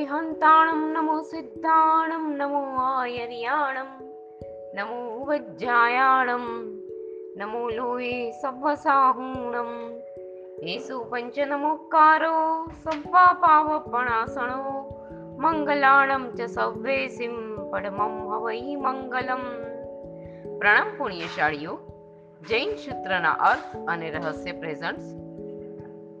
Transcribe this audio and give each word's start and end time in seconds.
हरिहन्ताणं 0.00 0.80
नमो 0.92 1.16
सिद्धाणं 1.30 2.22
नमो 2.36 2.60
आयर्याणं 2.82 3.88
नमो 4.76 5.00
वज्रायाणं 5.28 6.44
नमो 7.40 7.68
लोये 7.70 8.14
सव्वसाहूणं 8.42 9.68
येषु 10.68 10.98
पञ्चनमोकारो 11.10 12.38
सव्वापावपणासणो 12.86 14.62
मङ्गलाणं 15.42 16.26
च 16.38 16.48
सव्वेसिं 16.56 17.36
परमं 17.72 18.16
हवै 18.32 18.58
मङ्गलम् 18.86 19.46
પ્રણામ 20.60 20.96
પુણ્યશાળીઓ 20.96 21.78
જૈન 22.50 22.76
સૂત્રના 22.82 23.36
અર્થ 23.52 23.78
અને 23.92 24.10
રહસ્ય 24.18 24.58
પ્રેઝન્ટ્સ 24.64 25.14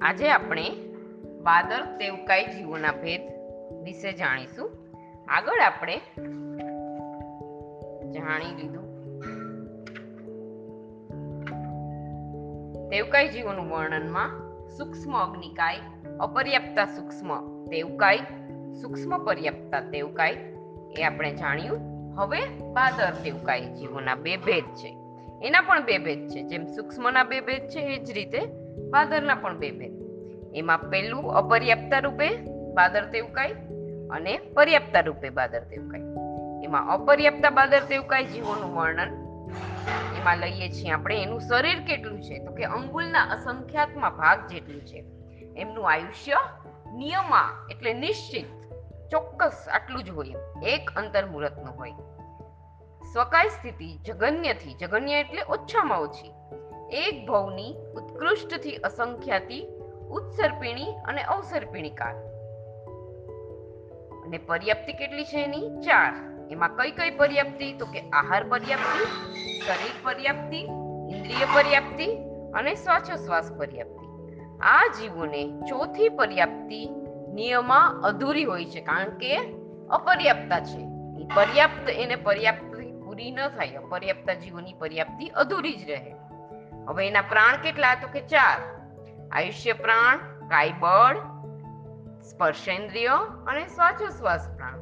આજે 0.06 0.32
આપણે 0.38 0.70
વાદર 1.48 1.84
તેવકાઈ 2.00 2.50
જીવોના 2.54 2.98
ભેદ 3.02 3.39
વિશે 3.82 4.12
જાણીશું. 4.12 4.70
આગળ 5.28 5.60
આપણે 5.60 5.96
જાણી 8.10 8.62
લીધું. 8.62 8.90
તેવકાઈ 12.90 13.28
જીવોનું 13.28 13.70
વર્ણનમાં 13.70 14.28
સૂક્ષ્મ 14.68 15.18
અગ્નિકાય, 15.18 15.76
અપર્યાપ્તા 16.20 16.84
સૂક્ષ્મ 16.84 17.64
દેવકાય, 17.64 18.16
સૂક્ષ્મ 18.82 19.24
પર્યાપ્તા 19.24 19.80
દેવકાય 19.80 20.36
એ 20.98 21.02
આપણે 21.02 21.34
જાણ્યું. 21.34 21.78
હવે 22.16 22.72
બાદર 22.72 23.12
દેવકાય 23.22 23.60
જીવોના 23.60 24.14
બે 24.14 24.36
ભેદ 24.36 24.64
છે. 24.64 24.96
એના 25.42 25.60
પણ 25.60 25.84
બે 25.84 25.98
ભેદ 25.98 26.28
છે. 26.28 26.42
જેમ 26.42 26.66
સૂક્ષ્મના 26.66 27.24
બે 27.24 27.40
ભેદ 27.40 27.68
છે, 27.68 27.80
એ 27.80 28.04
જ 28.04 28.10
રીતે 28.10 28.40
બાદરના 28.90 29.34
પણ 29.34 29.58
બે 29.58 29.70
ભેદ. 29.70 30.00
એમાં 30.54 30.78
પહેલું 30.78 31.32
અપર્યાપ્તા 31.32 31.98
રૂપે 31.98 32.36
બાદર 32.74 33.04
તેવકાય 33.04 33.54
અને 34.10 34.38
પર્યાપ્તા 34.38 35.00
રૂપે 35.00 35.30
બાદર 35.30 35.64
દેવકાય 35.64 36.00
એમાં 36.64 36.90
અપર્યાપ્તા 36.90 37.50
બાદર 37.50 37.84
દેવકાય 37.84 38.24
જીવોનું 38.24 38.74
વર્ણન 38.74 39.30
એમાં 40.20 40.38
લઈએ 40.38 40.68
છીએ 40.68 40.90
આપણે. 40.90 41.22
એનું 41.22 41.40
શરીર 41.40 41.80
કેટલું 41.80 42.22
છે? 42.22 42.38
તો 42.38 42.52
કે 42.52 42.64
અંગુલના 42.64 43.22
અસંખ્યાતમાં 43.22 44.16
ભાગ 44.16 44.46
જેટલું 44.46 44.80
છે. 44.80 45.04
એમનું 45.56 45.90
આયુષ્ય 45.90 46.36
નિયમા 46.94 47.68
એટલે 47.70 47.92
નિશ્ચિત, 47.92 48.46
ચોક્કસ 49.10 49.66
આટલું 49.72 50.04
જ 50.04 50.10
હોય 50.10 50.34
એક 50.62 50.90
અંતર 50.96 51.26
મુહૂર્તનું 51.26 51.76
હોય. 51.76 51.92
સ્વકાય 53.12 53.48
સ્થિતિ 53.48 53.98
જગન્યથી, 53.98 54.74
જગન્ય 54.74 55.20
એટલે 55.20 55.42
ઓછામાં 55.42 56.00
ઓછી. 56.00 56.34
એક 56.92 57.26
ભવની 57.28 57.74
ઉત્કૃષ્ટથી 57.94 58.76
અસંખ્યાતી, 58.76 59.66
ઉત્સર્પિણી 60.10 60.86
અને 61.04 61.22
અવસર્પિણી 61.22 61.90
કાળ. 61.90 62.39
અને 64.30 64.38
પર્યાપ્તિ 64.38 64.92
કેટલી 64.92 65.24
છે 65.24 65.44
એની? 65.44 65.80
ચાર. 65.80 66.12
એમાં 66.50 66.76
કઈ 66.76 66.90
કઈ 66.90 67.10
પર્યાપ્તિ? 67.10 67.72
તો 67.72 67.86
કે 67.86 68.00
આહાર 68.00 68.44
પર્યાપ્તિ, 68.44 69.04
શરીર 69.60 69.92
પર્યાપ્તિ, 70.02 70.56
ઇન્દ્રિય 71.16 71.54
પર્યાપ્તિ 71.54 72.06
અને 72.54 72.74
શ્વાસોશ્વાસ 72.74 73.52
પર્યાપ્તિ. 73.52 74.06
આ 74.60 74.86
જીવોને 74.86 75.60
ચોથી 75.68 76.08
પર્યાપ્તિ 76.08 76.90
નિયમમાં 77.34 78.02
અધૂરી 78.02 78.44
હોય 78.44 78.64
છે 78.64 78.80
કારણ 78.80 79.08
કે 79.08 79.36
અપર્યાપ્તા 79.90 80.60
છે. 80.60 80.84
પર્યાપ્ત 81.34 81.90
એને 81.90 82.16
પર્યાપ્તિ 82.16 82.92
પૂરી 82.92 83.30
ન 83.30 83.48
થાય. 83.48 83.74
અપર્યાપ્તા 83.74 84.34
જીવોની 84.34 84.72
પર્યાપ્તિ 84.72 85.26
અધૂરી 85.26 85.72
જ 85.72 85.90
રહે. 85.90 86.14
હવે 86.88 87.08
એના 87.08 87.22
પ્રાણ 87.22 87.56
કેટલા? 87.56 87.94
તો 87.94 88.08
કે 88.08 88.20
ચાર. 88.20 88.58
આયુષ્ય 89.32 89.72
પ્રાણ 89.72 90.16
કાય 90.48 90.72
બળ 90.72 91.29
સ્પર્શેન્દ્રિય 92.40 93.08
અને 93.46 93.66
શ્વાસોશ્વાસ 93.66 94.48
પ્રાણ 94.56 94.76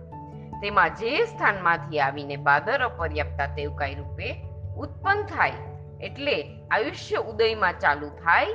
તેમાં 0.61 0.91
જે 0.91 1.25
સ્થાનમાંથી 1.25 2.01
આવીને 2.01 2.37
બાદર 2.37 2.81
અપર્યાપ્તા 2.81 3.47
તેવકાય 3.47 3.95
રૂપે 3.95 4.43
ઉત્પન્ન 4.77 5.23
થાય, 5.23 5.53
એટલે 6.01 6.59
આયુષ્ય 6.71 7.17
ઉદયમાં 7.17 7.79
ચાલુ 7.79 8.09
થાય, 8.09 8.47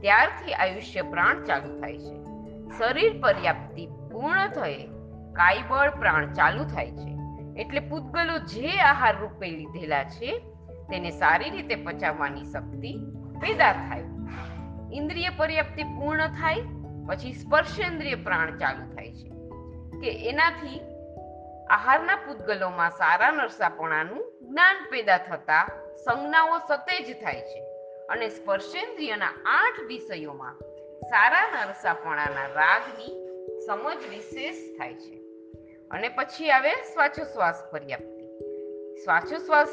ત્યારથી 0.00 0.52
આયુષ્ય 0.52 1.02
પ્રાણ 1.02 1.42
ચાલુ 1.44 1.80
થાય 1.80 1.98
છે. 1.98 2.14
શરીર 2.78 3.20
પર્યાપ્તિ 3.20 3.86
પૂર્ણ 3.86 4.48
થયે 4.48 4.86
કાયબળ 5.32 5.90
પ્રાણ 5.90 6.32
ચાલુ 6.32 6.64
થાય 6.64 6.90
છે. 6.90 7.16
એટલે 7.62 7.80
પૂતગલો 7.80 8.38
જે 8.38 8.78
આહાર 8.80 9.16
રૂપે 9.20 9.50
લીધેલા 9.50 10.04
છે, 10.04 10.38
તેને 10.90 11.10
સારી 11.10 11.50
રીતે 11.50 11.74
પચાવવાની 11.74 12.44
શક્તિ 12.44 12.92
પેદા 13.40 13.72
થાય. 13.72 14.04
ઇન્દ્રિય 14.92 15.28
પર્યાપ્તિ 15.36 15.82
પૂર્ણ 15.82 16.26
થાય 16.26 16.81
પછી 17.08 17.32
સ્પર્શેન્દ્રિય 17.32 18.14
પ્રાણ 18.14 18.58
ચાલુ 18.58 18.94
થાય 18.94 19.12
છે. 19.12 19.28
કે 20.00 20.28
એનાથી 20.28 20.80
આહારના 21.70 22.16
પૂતગલોમાં 22.16 22.90
સારા 22.90 23.30
નરસાપણાનું 23.30 24.32
જ્ઞાન 24.42 24.76
પેદા 24.90 25.18
થતા 25.18 25.70
સંજ્ઞાઓ 26.04 26.58
સતેજ 26.58 27.22
થાય 27.22 27.40
છે 27.40 27.60
અને 28.06 28.28
સ્પર્શેન્દ્રિયના 28.28 29.28
આઠ 29.46 29.80
વિષયોમાં 29.80 30.54
સારા 31.00 31.64
નરસાપણાના 31.64 32.46
રાગની 32.46 33.22
સમજ 33.66 34.08
વિશેષ 34.10 34.78
થાય 34.78 34.94
છે. 34.94 35.22
અને 35.90 36.08
પછી 36.08 36.50
આવે 36.50 36.70
શ્વાસોશ્વાસ 36.70 37.62
પર્યાપ્તિ. 37.72 38.26
શ્વાસોશ્વાસ 39.04 39.68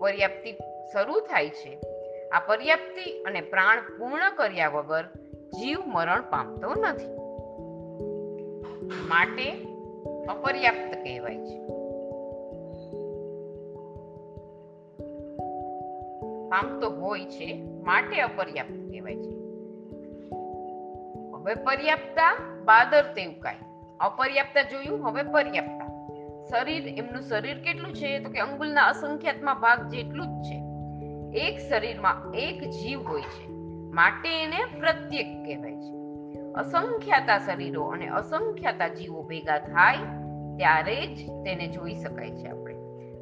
પર્યાપ્તિ 0.00 0.52
શરૂ 0.92 1.20
થાય 1.20 1.50
છે. 1.50 1.78
આ 2.32 2.40
પર્યાપ્તિ 2.40 3.22
અને 3.22 3.40
પ્રાણ 3.40 3.80
પૂર્ણ 3.98 4.30
કર્યા 4.30 4.68
વગર 4.68 5.04
જીવ 5.60 5.78
મરણ 5.86 6.20
પામતો 6.20 6.74
નથી. 6.74 7.16
માટે 9.08 9.52
અપર્યાપ્ત 10.28 10.94
કહેવાય 10.94 11.36
છે. 11.36 11.64
પામતો 16.48 16.90
હોય 16.90 17.24
છે, 17.24 17.62
માટે 17.62 18.20
અપર્યાપ્ત 18.20 18.90
કહેવાય 18.90 19.16
છે. 19.16 19.34
હવે 21.32 21.54
પર્યાપ્તા 21.54 22.38
બાદર 22.64 23.02
તેવકાય 23.02 23.56
અપર્યાપ્તા 24.00 24.62
જોયું, 24.62 25.08
હવે 25.08 25.22
પર્યાપ્તા 25.22 25.84
શરીર, 26.50 26.88
એમનું 26.88 27.22
શરીર 27.22 27.58
કેટલું 27.58 27.94
છે 27.94 28.18
તો 28.18 28.30
કે 28.30 28.40
અંગુલના 28.40 28.82
અસંખ્યાતમાં 28.82 29.60
ભાગ 29.60 29.88
જેટલું 29.88 30.26
જ 30.26 30.30
છે. 30.30 30.62
એક 31.38 31.58
શરીરમાં 31.58 32.32
એક 32.32 32.70
જીવ 32.70 33.02
હોય 33.02 33.20
છે. 33.20 33.53
માટે 33.94 34.42
એને 34.42 34.64
પ્રત્યેક 34.80 35.44
કહેવાય 35.44 35.76
છે. 35.76 35.94
અસંખ્યાતા 36.52 37.38
શરીરો 37.38 37.82
અને 37.82 38.08
અસંખ્યાતા 38.08 38.88
જીવો 38.88 39.22
ભેગા 39.22 39.58
થાય 39.58 39.96
ત્યારે 40.56 41.06
જ 41.06 41.18
તેને 41.44 41.66
જોઈ 41.66 41.94
શકાય 41.94 42.30
છે 42.30 42.46
આપણે. 42.46 42.74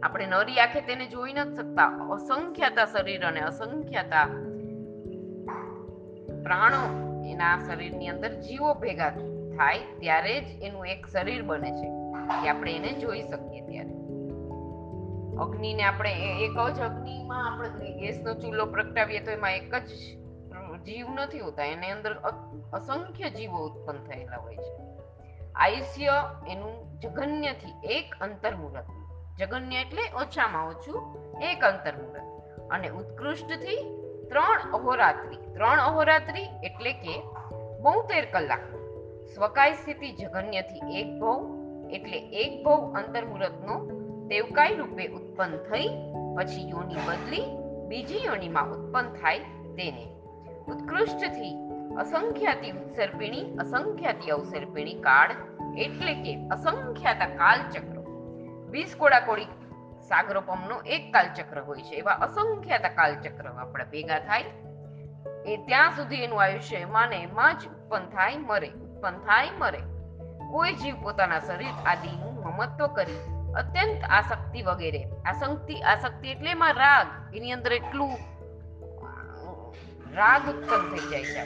આપણે 0.02 0.26
નરી 0.26 0.58
આંખે 0.58 0.80
તેને 0.80 1.06
જોઈ 1.06 1.32
નથી 1.32 1.54
શકતા. 1.54 1.86
અસંખ્યાતા 1.86 2.84
શરીર 2.84 3.26
અને 3.26 3.40
અસંખ્યાતા 3.40 4.24
પ્રાણો 6.42 6.82
એના 7.24 7.58
શરીરની 7.58 8.08
અંદર 8.08 8.28
જીવો 8.28 8.74
ભેગા 8.74 9.10
થાય 9.56 9.78
ત્યારે 9.78 10.40
જ 10.40 10.62
એનું 10.62 10.86
એક 10.86 11.06
શરીર 11.06 11.42
બને 11.42 11.70
છે 11.70 11.88
કે 12.42 12.48
આપણે 12.48 12.72
એને 12.72 12.92
જોઈ 12.92 13.22
શકીએ 13.22 13.60
ત્યારે. 13.60 13.90
અગ્નિને 15.36 15.82
આપણે 15.82 16.12
એક 16.44 16.74
જ 16.74 16.80
અગ્નિમાં 16.80 17.52
આપણે 17.52 17.92
ગેસનો 18.00 18.34
ચૂલો 18.34 18.66
પ્રગટાવીએ 18.66 19.20
તો 19.20 19.30
એમાં 19.30 19.50
એક 19.50 19.74
જ 19.74 20.21
જીવ 20.86 21.06
નથી 21.14 21.44
હોતા, 21.46 21.68
એની 21.74 21.92
અંદર 21.96 22.14
અસંખ્ય 22.78 23.30
જીવો 23.36 23.58
ઉત્પન્ન 23.68 24.00
થયેલા 24.08 24.42
હોય 24.44 24.56
છે. 24.56 24.72
આયુષ્ય 25.54 26.14
એનું 26.48 26.74
જગન્યથી 27.00 27.74
એક 27.96 28.14
અંતર 28.20 28.52
મુહૂર્ત 28.60 28.88
જગન્ય 29.38 29.78
એટલે 29.84 30.04
ઓછામાં 30.22 30.68
ઓછું 30.72 31.00
એક 31.50 31.64
અંતર 31.70 31.94
અને 32.70 32.88
ઉત્કૃષ્ટથી 33.00 33.80
ત્રણ 34.30 34.60
અહોરાત્રી. 34.76 35.40
ત્રણ 35.54 35.80
અહોરાત્રી 35.88 36.46
એટલે 36.64 36.92
કે 37.02 37.14
બોતેર 37.84 38.24
કલાક. 38.34 38.64
સ્વકાય 39.34 39.74
સ્થિતિ 39.80 40.08
જગન્યથી 40.20 40.84
એક 41.00 41.08
ભવ 41.20 41.40
એટલે 41.96 42.18
એક 42.42 42.52
ભવ 42.64 42.82
અંતર 43.00 43.24
મુહૂર્તનો 43.24 43.76
દેવકાય 44.30 44.78
રૂપે 44.80 45.04
ઉત્પન્ન 45.18 45.52
થઈ, 45.68 45.88
પછી 46.36 46.64
યોની 46.70 47.04
બદલી 47.08 47.46
બીજી 47.88 48.24
યોનીમાં 48.24 48.72
ઉત્પન્ન 48.74 49.08
થાય 49.20 49.38
તેને. 49.78 50.06
ઉત્કૃષ્ટથી 50.68 51.56
અસંખ્યાતી 51.98 52.70
ઉત્સર્પિણી, 52.70 53.42
અસંખ્યાતી 53.42 54.30
અવસર્પિણી 54.30 54.94
કાળ 54.94 55.30
એટલે 55.78 56.14
કે 56.14 56.48
અસંખ્યાતા 56.48 57.26
કાલચક્ર. 57.26 57.98
વીસ 58.70 58.94
કોડાકોડી 58.98 59.44
સાગરોપમનો 60.08 60.80
એક 60.80 61.12
કાલચક્ર 61.12 61.60
હોય 61.60 61.82
છે. 61.82 61.94
એવા 61.94 62.12
અસંખ્યાતા 62.12 62.88
કાલચક્ર 62.88 63.46
આપણા 63.46 63.84
ભેગા 63.84 64.18
થાય. 64.18 64.44
એ 65.46 65.56
ત્યાં 65.56 65.90
સુધી 65.90 66.16
એનું 66.16 66.42
આયુષ્ય 66.42 66.76
એમાં 66.76 67.08
ને 67.08 67.16
એમાં 67.16 67.58
જ 67.58 67.66
ઉત્પન્ન 67.66 68.04
થાય, 68.04 68.36
મરે, 68.36 68.68
ઉત્પન્ન 68.68 69.18
થાય, 69.18 69.48
મરે. 69.58 69.78
કોઈ 70.50 70.72
જીવ 70.72 71.02
પોતાના 71.02 71.40
શરીર 71.40 71.86
આદિનું 71.86 72.34
મમત્વ 72.34 72.86
કરી 72.86 73.18
અત્યંત 73.56 74.04
આસક્તિ 74.04 74.62
વગેરે. 74.62 75.04
આસક્તિ 75.04 75.74
આસક્તિ 75.74 76.28
એટલે 76.28 76.50
એમાં 76.50 76.74
રાગ, 76.74 77.36
એની 77.36 77.52
અંદર 77.52 77.72
એટલું 77.72 78.31
રાગ 80.14 80.48
ઉત્પન્ન 80.48 80.96
થઈ 80.96 81.10
જાય 81.10 81.24
છે 81.24 81.44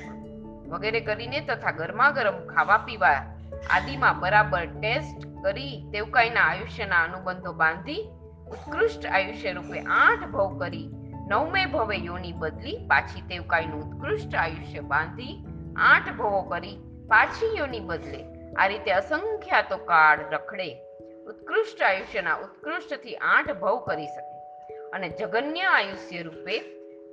વગેરે 0.69 1.01
કરીને 1.01 1.41
તથા 1.41 1.71
ગરમા 1.71 2.11
ગરમ 2.11 2.47
ખાવા 2.47 2.77
પીવા 2.77 3.37
આદિમાં 3.71 4.21
બરાબર 4.21 4.67
ટેસ્ટ 4.67 5.27
કરી 5.43 5.91
તેવકાઈના 5.93 6.41
આયુષ્યના 6.41 7.05
અનુબંધો 7.05 7.53
બાંધી 7.53 8.09
ઉત્કૃષ્ટ 8.49 9.07
આયુષ્ય 9.07 9.53
રૂપે 9.53 9.81
આઠ 9.81 10.29
ભવ 10.29 10.59
કરી 10.59 10.89
નવમે 11.31 11.67
ભવે 11.67 11.97
યોની 11.97 12.33
બદલી 12.33 12.77
પાછી 12.77 13.21
તેવકાઈનું 13.21 13.83
ઉત્કૃષ્ટ 13.83 14.35
આયુષ્ય 14.35 14.81
બાંધી 14.81 15.47
આઠ 15.77 16.13
ભવો 16.13 16.43
કરી 16.43 16.79
પાછી 17.09 17.57
યોની 17.57 17.81
બદલે. 17.81 18.25
આ 18.55 18.67
રીતે 18.67 18.93
અસંખ્યાતો 18.93 19.77
કાળ 19.77 20.19
રખડે 20.31 20.79
ઉત્કૃષ્ટ 21.27 21.83
આયુષ્યના 21.83 22.35
ઉત્કૃષ્ટથી 22.35 23.15
આઠ 23.15 23.53
ભવ 23.53 23.77
કરી 23.79 24.07
શકે. 24.07 24.75
અને 24.75 25.09
જગન્ય 25.09 25.61
આયુષ્ય 25.61 26.23
રૂપે 26.23 26.59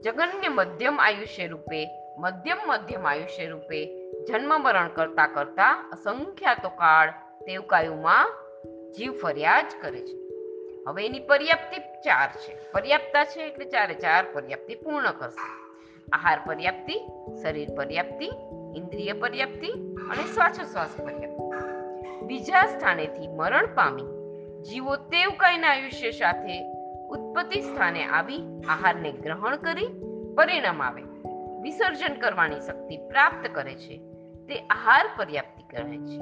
જગન્ય 0.02 0.48
મધ્યમ 0.50 1.02
આયુષ્ય 1.02 1.48
રૂપે, 1.48 1.90
મધ્યમ 2.18 2.58
મધ્યમ 2.68 3.08
આયુષ્ય 3.08 3.46
રૂપે 3.46 4.04
જન્મ 4.26 4.62
મરણ 4.62 4.88
કરતા 4.88 5.28
કરતા 5.28 5.90
અસંખ્યાતો 5.92 6.70
કાળ 6.70 7.10
તેવકાયુમાં 7.46 8.34
જીવ 8.92 9.14
ફર્યા 9.14 9.62
જ 9.62 9.66
કરે 9.82 10.00
છે. 10.00 10.24
હવે 10.88 11.06
એની 11.06 11.20
પર્યાપ્તિ 11.20 11.80
ચાર 11.80 12.30
છે. 12.30 12.72
પર્યાપ્તા 12.72 13.26
છે 13.26 13.42
એટલે 13.42 13.66
ચારે 13.66 13.94
ચાર 13.94 14.26
પર્યાપ્તિ 14.34 14.76
પૂર્ણ 14.76 15.12
કરશે. 15.12 15.74
આહાર 16.14 16.40
પર્યાપ્તિ, 16.46 17.00
શરીર 17.42 17.70
પર્યાપ્તિ, 17.70 18.26
ઇન્દ્રિય 18.76 19.14
પર્યાપ્તિ 19.14 19.68
અને 20.10 20.34
શ્વાસોશ્વાસ 20.34 20.90
પર્યાપ્તિ. 21.04 21.34
બીજા 22.26 22.66
સ્થાનેથી 22.66 23.28
મરણ 23.28 23.66
પામી 23.66 24.04
જીવો 24.64 24.96
તેવકાયના 24.96 25.68
આયુષ્ય 25.68 26.12
સાથે 26.12 26.73
ઉત્પત્તિ 27.14 27.62
સ્થાને 27.62 28.06
આવી, 28.06 28.62
આહારને 28.70 29.12
ગ્રહણ 29.12 29.56
કરી, 29.56 29.88
પરિણામ 30.36 30.84
આવે. 30.84 31.02
વિસર્જન 31.62 32.14
કરવાની 32.20 32.60
શક્તિ 32.60 32.98
પ્રાપ્ત 32.98 33.50
કરે 33.54 33.76
છે. 33.76 33.98
તે 34.48 34.56
આહાર 34.56 35.10
પર્યાપ્તિ 35.18 35.64
કહે 35.64 35.98
છે. 35.98 36.18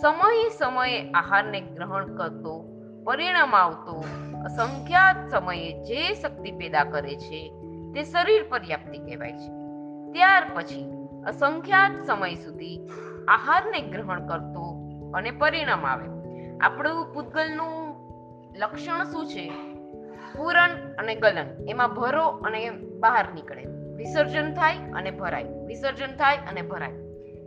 સમયે 0.00 0.48
સમયે 0.48 1.10
આહારને 1.10 1.60
ગ્રહણ 1.60 2.16
કરતો, 2.16 2.64
પરિણામ 3.04 3.54
આવતો, 3.54 4.04
અસંખ્યાત 4.44 5.30
સમયે 5.30 5.82
જે 5.84 6.14
શક્તિ 6.14 6.50
પેદા 6.50 6.84
કરે 6.84 7.14
છે, 7.16 7.52
તે 7.94 8.02
શરીર 8.02 8.44
પર્યાપ્તિ 8.48 8.98
કહેવાય 8.98 9.32
છે. 9.32 9.48
ત્યાર 10.12 10.42
પછી 10.54 10.92
અસંખ્યાત 11.26 12.06
સમય 12.06 12.34
સુધી 12.34 12.80
આહારને 13.28 13.80
ગ્રહણ 13.80 14.26
કરતો 14.26 14.90
અને 15.14 15.30
પરિણામ 15.30 15.86
આવે. 15.86 16.08
આપણું 16.58 17.14
પૂતગલનું 17.14 17.94
લક્ષણ 18.58 19.04
શું 19.04 19.26
છે? 19.26 19.73
પૂરણ 20.38 20.70
અને 20.98 21.14
ગલન. 21.14 21.68
એમાં 21.68 21.94
ભરો 21.94 22.26
અને 22.26 22.70
બહાર 22.70 23.34
નીકળે. 23.34 23.64
વિસર્જન 23.96 24.54
થાય 24.54 24.76
અને 24.76 25.10
ભરાય. 25.10 25.44
વિસર્જન 25.66 26.06
થાય 26.06 26.36
અને 26.36 26.62
ભરાય. 26.62 26.92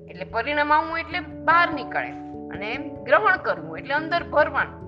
એટલે 0.09 0.25
પરિણામ 0.25 0.73
આવવું 0.73 0.99
એટલે 0.99 1.19
બહાર 1.19 1.73
નીકળે 1.73 2.11
અને 2.47 2.77
ગ્રહણ 2.77 3.37
કરવું 3.37 3.77
એટલે 3.77 3.93
અંદર 3.93 4.23
ભરવાનું. 4.23 4.87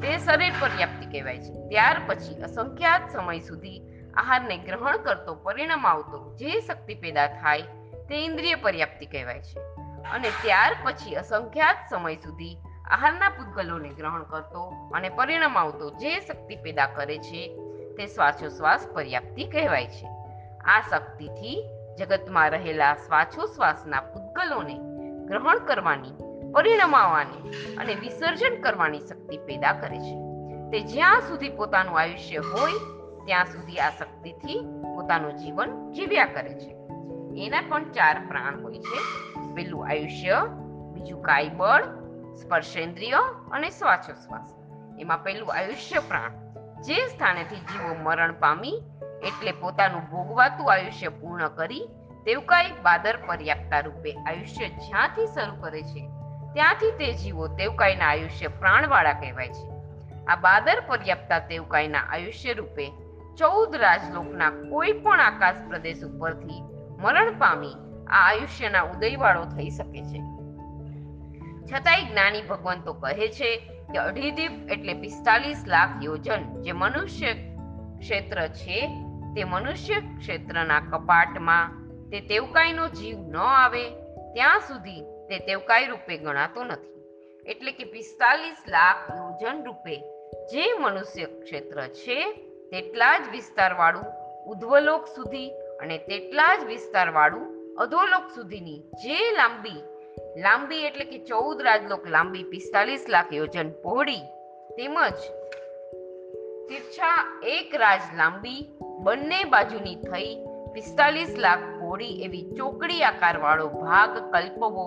તે 0.00 0.18
શરીર 0.18 0.52
પર્યાપ્તિ 0.60 1.06
કહેવાય 1.06 1.38
છે. 1.38 1.68
ત્યાર 1.68 1.96
પછી 2.06 2.42
અસંખ્યાત 2.42 3.10
સમય 3.12 3.38
સુધી 3.38 3.82
આહારને 4.14 4.58
ગ્રહણ 4.58 4.96
કરતો 4.96 5.34
પરિણામ 5.34 5.86
આવતો. 5.86 6.36
જે 6.36 6.60
શક્તિ 6.60 6.94
પેદા 6.94 7.26
થાય 7.26 7.62
તે 8.08 8.24
ઇન્દ્રિય 8.24 8.54
પર્યાપ્તિ 8.54 9.06
કહેવાય 9.06 9.40
છે. 9.40 9.60
અને 10.12 10.28
ત્યાર 10.42 10.76
પછી 10.84 11.14
અસંખ્યાત 11.14 11.76
સમય 11.90 12.14
સુધી 12.14 12.56
આહારના 12.90 13.28
પૂતગલોને 13.28 13.88
ગ્રહણ 13.88 14.22
કરતો 14.22 14.72
અને 14.94 15.08
પરિણામ 15.08 15.58
આવતો 15.58 15.90
જે 15.90 16.20
શક્તિ 16.20 16.56
પેદા 16.56 16.86
કરે 16.86 17.18
છે 17.18 17.56
તે 17.96 18.06
શ્વાસોશ્વાસ 18.06 18.88
પર્યાપ્તિ 18.94 19.44
કહેવાય 19.44 19.86
છે. 19.86 20.06
આ 20.64 20.80
શક્તિથી 20.80 21.64
જગતમાં 21.98 22.50
રહેલા 22.50 22.94
શ્વાસોશ્વાસના 22.94 24.00
પૂતગલોને 24.00 24.78
ગ્રહણ 25.26 25.58
કરવાની 25.58 26.12
પરિણમાવાની 26.52 27.50
અને 27.76 27.94
વિસર્જન 27.94 28.60
કરવાની 28.60 29.00
શક્તિ 29.00 29.36
પેદા 29.36 29.72
કરે 29.72 29.98
છે. 29.98 30.16
તે 30.70 30.80
જ્યાં 30.80 31.20
સુધી 31.20 31.48
પોતાનું 31.48 32.00
આયુષ્ય 32.00 32.36
હોય, 32.36 32.72
ત્યાં 33.26 33.44
સુધી 33.44 33.76
આ 33.76 33.90
શક્તિથી 33.90 34.60
પોતાનું 34.96 35.32
જીવન 35.32 35.92
જીવ્યા 35.92 36.24
કરે 36.24 36.54
છે. 36.54 36.76
એના 37.46 37.62
પણ 37.68 37.90
ચાર 37.90 38.24
પ્રાણ 38.28 38.62
હોય 38.62 38.78
છે. 38.78 38.98
પેલું 39.54 39.88
આયુષ્ય, 39.88 40.46
બીજું 40.92 41.22
કાયબળ 41.22 42.03
સ્પર્શેન્દ્રિય 42.42 43.20
અને 43.52 43.70
શ્વાસોશ્વાસ. 43.70 44.48
એમાં 45.00 45.22
પેલું 45.22 45.52
આયુષ્ય 45.56 45.98
પ્રાણ 45.98 46.32
જે 46.82 46.96
સ્થાનેથી 47.08 47.56
જીવો 47.56 47.94
મરણ 48.02 48.32
પામી, 48.32 48.82
એટલે 49.22 49.52
પોતાનું 49.52 50.02
ભોગવાતું 50.10 50.72
આયુષ્ય 50.72 51.08
પૂર્ણ 51.08 51.48
કરી 51.48 51.86
તેવકાઈ 52.26 52.72
બાદર 52.82 53.16
પર્યાપ્તા 53.16 53.80
રૂપે 53.80 54.12
આયુષ્ય 54.26 54.68
જ્યાંથી 54.68 55.26
શરૂ 55.26 55.56
કરે 55.62 55.82
છે, 55.82 56.02
ત્યાંથી 56.54 56.90
તે 56.90 57.12
જીવો 57.12 57.48
તેવકાઈના 57.48 58.06
આયુષ્ય 58.06 58.48
પ્રાણવાળા 58.48 59.12
કહેવાય 59.12 59.48
છે. 59.48 59.64
આ 60.28 60.36
બાદર 60.36 60.80
પર્યાપ્તા 60.80 61.38
તેવકાઈના 61.38 62.04
આયુષ્ય 62.10 62.52
રૂપે 62.52 62.86
ચૌદ 63.36 63.76
રાજલોકના 63.76 64.50
કોઈ 64.50 64.92
પણ 64.92 65.20
આકાશ 65.20 65.60
પ્રદેશ 65.68 66.04
ઉપરથી 66.04 66.62
મરણ 66.98 67.38
પામી 67.38 67.74
આ 68.06 68.22
આયુષ્યના 68.28 68.82
ઉદયવાળો 68.82 69.44
થઈ 69.44 69.70
શકે 69.70 70.02
છે. 70.02 70.20
છતાંય 71.64 72.04
જ્ઞાની 72.04 72.42
ભગવંતો 72.42 72.92
કહે 72.92 73.28
છે 73.28 73.50
કે 73.92 73.98
અઢીદીપ 73.98 74.72
એટલે 74.72 74.94
પિસ્તાલીસ 74.94 75.64
લાખ 75.66 75.94
યોજન 76.02 76.62
જે 76.62 76.72
મનુષ્ય 76.72 77.26
ક્ષેત્ર 77.98 78.48
છે, 78.48 78.80
તે 79.34 79.44
મનુષ્ય 79.44 79.94
ક્ષેત્રના 80.18 80.80
કપાટમાં. 80.80 81.72
તે 82.10 82.20
તેવકાઈનો 82.20 82.88
જીવ 82.88 83.18
ન 83.18 83.36
આવે, 83.36 83.84
ત્યાં 84.34 84.60
સુધી 84.60 85.02
તે 85.28 85.38
તેવકાઈ 85.38 85.86
રૂપે 85.86 86.16
ગણાતો 86.16 86.64
નથી. 86.64 86.94
એટલે 87.46 87.72
કે 87.72 87.84
પિસ્તાલીસ 87.84 88.60
લાખ 88.68 89.02
યોજન 89.16 89.64
રૂપે 89.64 89.96
જે 90.52 90.64
મનુષ્ય 90.80 91.24
ક્ષેત્ર 91.24 91.86
છે, 91.86 92.18
તેટલા 92.70 93.18
જ 93.18 93.28
વિસ્તારવાળું 93.30 94.06
ઉધ્વલોક 94.46 95.06
સુધી 95.06 95.50
અને 95.80 95.98
તેટલા 95.98 96.56
જ 96.56 96.64
વિસ્તારવાળું 96.64 97.76
અધોલોક 97.78 98.30
સુધીની 98.34 98.80
જે 99.04 99.18
લાંબી 99.32 99.93
લાંબી 100.36 100.86
એટલે 100.86 101.04
કે 101.04 101.18
ચૌદ 101.18 101.62
રાજલોક 101.62 102.08
લાંબી, 102.08 102.44
પિસ્તાલીસ 102.44 103.04
લાખ 103.08 103.32
યોજન 103.32 103.70
પહોળી. 103.82 104.22
તેમજ 104.76 105.20
તિરછા 106.68 107.40
એક 107.42 107.74
રાજ 107.74 108.00
લાંબી, 108.16 108.68
બંને 109.02 109.44
બાજુની 109.44 109.94
થઈ 109.94 110.38
પિસ્તાલીસ 110.74 111.34
લાખ 111.38 111.58
પહોળી 111.58 112.22
એવી 112.22 112.42
ચોકડી 112.56 113.02
આકારવાળો 113.02 113.68
ભાગ 113.68 114.32
કલ્પવો 114.32 114.86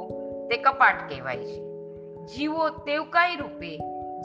તે 0.49 0.57
કપાટ 0.57 1.09
કહેવાય 1.09 1.37
છે. 1.37 1.59
જીવો 2.25 2.69
તેવકાઈ 2.69 3.35
રૂપે 3.35 3.77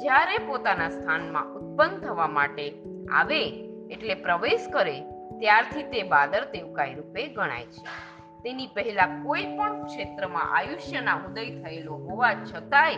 જ્યારે 0.02 0.38
પોતાના 0.38 0.88
સ્થાનમાં 0.88 1.52
ઉત્પન્ન 1.54 2.00
થવા 2.00 2.26
માટે 2.26 2.72
આવે 3.12 3.42
એટલે 3.90 4.14
પ્રવેશ 4.14 4.68
કરે 4.72 5.00
ત્યારથી 5.38 5.82
તે 5.82 6.02
બાદર 6.02 6.44
તેવકાઈ 6.44 6.94
રૂપે 6.94 7.26
ગણાય 7.26 7.64
છે. 7.66 8.11
તેની 8.42 8.66
પહેલા 8.66 9.06
કોઈ 9.06 9.44
પણ 9.56 9.84
ક્ષેત્રમાં 9.84 10.56
આયુષ્યના 10.56 11.14
ઉદય 11.14 11.62
થયેલો 11.62 11.92
હોવા 11.92 12.34
છતાંય 12.34 12.96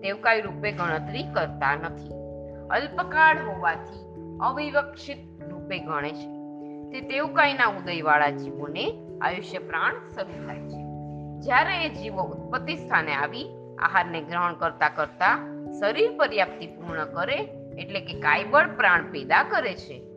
તેવકાઈ 0.00 0.40
રૂપે 0.40 0.72
ગણતરી 0.72 1.22
કરતા 1.22 1.74
નથી. 1.74 2.14
અલ્પકાળ 2.70 3.36
હોવાથી 3.46 4.04
અવિવક્ષિત 4.40 5.44
રૂપે 5.50 5.78
ગણે 5.78 6.10
છે. 6.10 6.34
તે 6.90 7.00
તેવકાઈના 7.00 7.66
ઉદયવાળા 7.66 8.30
જીવોને 8.30 8.92
આયુષ્ય 9.22 9.58
પ્રાણ 9.58 9.94
શરૂ 10.08 10.46
થાય 10.46 10.56
છે. 10.56 10.84
જ્યારે 11.40 11.86
એ 11.86 11.88
જીવો 11.88 12.22
ઉત્પત્તિ 12.22 12.76
સ્થાને 12.76 13.14
આવી, 13.14 13.44
આહારને 13.78 14.20
ગ્રહણ 14.20 14.54
કરતા 14.54 14.88
કરતા 14.88 15.38
શરીર 15.80 16.16
પર્યાપ્તિ 16.16 16.66
પૂર્ણ 16.66 17.04
કરે, 17.04 17.36
એટલે 17.78 18.00
કે 18.00 18.20
કાયબળ 18.20 18.68
પ્રાણ 18.68 19.10
પેદા 19.10 19.42
કરે 19.42 19.74
છે 19.74 20.13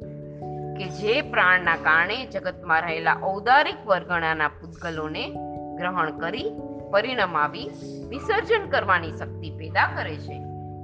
કે 0.78 0.90
જે 0.90 1.22
પ્રાણના 1.22 1.76
કારણે 1.76 2.26
જગતમાં 2.26 2.82
રહેલા 2.82 3.18
ઔદારિક 3.24 3.86
વર્ગણાના 3.86 4.48
પૂતગલોને 4.48 5.30
ગ્રહણ 5.78 6.20
કરી 6.20 6.52
પરિણમાવી 6.92 7.70
વિસર્જન 8.10 8.70
કરવાની 8.70 9.12
શક્તિ 9.12 9.50
પેદા 9.50 9.88
કરે 9.96 10.16
છે. 10.16 10.34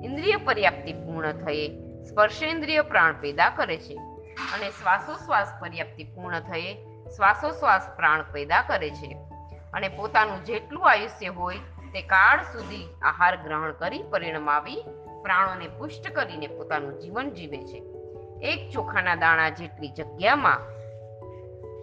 ઇન્દ્રિય 0.06 0.36
પર્યાપ્તિ 0.36 0.94
પૂર્ણ 0.94 1.32
થયે, 1.32 1.68
સ્પર્શેન્દ્રિય 2.04 2.82
પ્રાણ 2.82 3.14
પેદા 3.14 3.50
કરે 3.50 3.78
છે. 3.78 3.96
અને 4.34 4.70
શ્વાસોશ્વાસ 4.70 5.48
પર્યાપ્તિ 5.62 6.04
પૂર્ણ 6.04 6.40
થયે, 6.40 6.74
શ્વાસોશ્વાસ 7.16 7.90
પ્રાણ 7.96 8.22
પેદા 8.22 8.62
કરે 8.62 8.90
છે. 8.90 9.18
અને 9.74 9.88
પોતાનું 9.88 10.46
જેટલું 10.46 10.92
આયુષ્ય 10.92 11.28
હોય, 11.28 11.56
તે 11.94 12.02
કાળ 12.02 12.44
સુધી 12.44 12.88
આહાર 13.02 13.36
ગ્રહણ 13.36 13.72
કરી 13.72 14.04
પરિણમાવી 14.10 14.84
પ્રાણોને 15.24 15.68
પુષ્ટ 15.68 16.12
કરીને 16.12 16.48
પોતાનું 16.48 17.00
જીવન 17.00 17.30
જીવે 17.30 17.58
છે. 17.58 17.93
એક 18.44 18.72
ચોખાના 18.72 19.16
દાણા 19.16 19.50
જેટલી 19.50 19.88
જગ્યામાં 19.88 20.74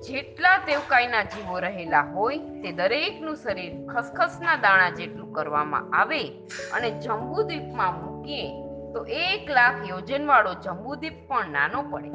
જેટલા 0.00 0.58
તેવકાઈના 0.58 1.22
જીવો 1.22 1.58
રહેલા 1.58 2.00
હોય 2.00 2.38
તે 2.38 2.72
દરેકનું 2.72 3.36
શરીર 3.36 3.86
ખસખસના 3.86 4.56
દાણા 4.56 4.90
જેટલું 4.90 5.32
કરવામાં 5.32 5.90
આવે 5.92 6.28
અને 6.72 6.90
જંબુદ્વીપમાં 6.90 8.00
મૂકીએ 8.02 8.48
તો 8.92 9.04
એક 9.04 9.50
લાખ 9.50 9.88
યોજનવાળો 9.88 10.54
જંબુદ્વીપ 10.54 11.28
પણ 11.28 11.52
નાનો 11.52 11.82
પડે. 11.82 12.10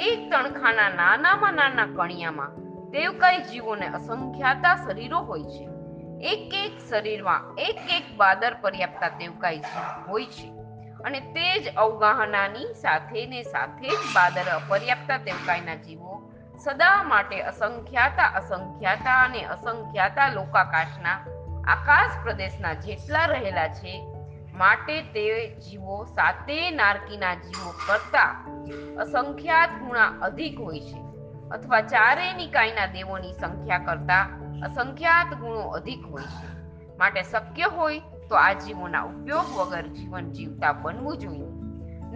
એક 0.00 0.30
તણખાના 0.30 0.88
નાનામાં 0.88 1.54
નાના 1.54 1.86
કણિયામાં 1.86 2.56
દેવકાય 2.90 3.38
જીવોને 3.38 3.86
અસંખ્યાતા 3.86 4.76
શરીરો 4.76 5.18
હોય 5.18 5.42
છે. 5.42 5.68
એક 6.32 6.54
એક 6.54 6.90
શરીરમાં 6.90 7.54
એક 7.58 7.78
એક 7.90 8.16
બાદર 8.16 8.54
પર્યાપ્તા 8.54 9.08
દેવકાય 9.08 9.58
જીવ 9.58 10.10
હોય 10.10 10.26
છે. 10.26 10.53
અને 11.04 11.20
તે 11.34 11.48
જ 11.60 11.72
અવગાહનાની 11.76 12.68
સાથે 12.74 13.26
ને 13.26 13.42
સાથે 13.44 13.88
જ 13.88 14.00
બાદર 14.14 14.48
અપર્યાપ્તા 14.50 15.18
દેવકાયના 15.18 15.76
જીવો 15.76 16.14
સદા 16.64 16.96
માટે 17.04 17.42
અસંખ્યાતા 17.42 18.30
અસંખ્યાતા 18.34 19.18
અને 19.22 19.42
અસંખ્યાતા 19.46 20.28
લોકાકાશના 20.28 21.18
આકાશ 21.66 22.16
પ્રદેશના 22.22 22.74
જેટલા 22.74 23.26
રહેલા 23.26 23.68
છે, 23.68 23.94
માટે 24.54 24.96
તે 25.14 25.24
જીવો 25.58 25.98
સાતે 26.14 26.58
નારકીના 26.70 27.34
જીવો 27.34 27.74
કરતા 27.86 28.30
અસંખ્યાત 28.98 29.76
ગુણા 29.78 30.10
અધિક 30.20 30.58
હોય 30.60 30.80
છે, 30.80 31.00
અથવા 31.50 31.82
ચારે 31.82 32.32
નિકાયના 32.32 32.86
દેવોની 32.86 33.34
સંખ્યા 33.34 33.78
કરતા 33.78 34.24
અસંખ્યાત 34.62 35.38
ગુણો 35.40 35.64
અધિક 35.70 36.04
હોય 36.10 36.28
છે, 36.34 36.48
માટે 36.98 37.22
શક્ય 37.22 37.72
હોય 37.76 38.00
તો 38.28 38.36
આ 38.36 38.52
જીવોના 38.52 39.02
ઉપયોગ 39.02 39.56
વગર 39.56 39.86
જીવન 39.86 40.32
જીવતા 40.32 40.72
બનવું 40.72 41.18
જોઈએ. 41.18 41.46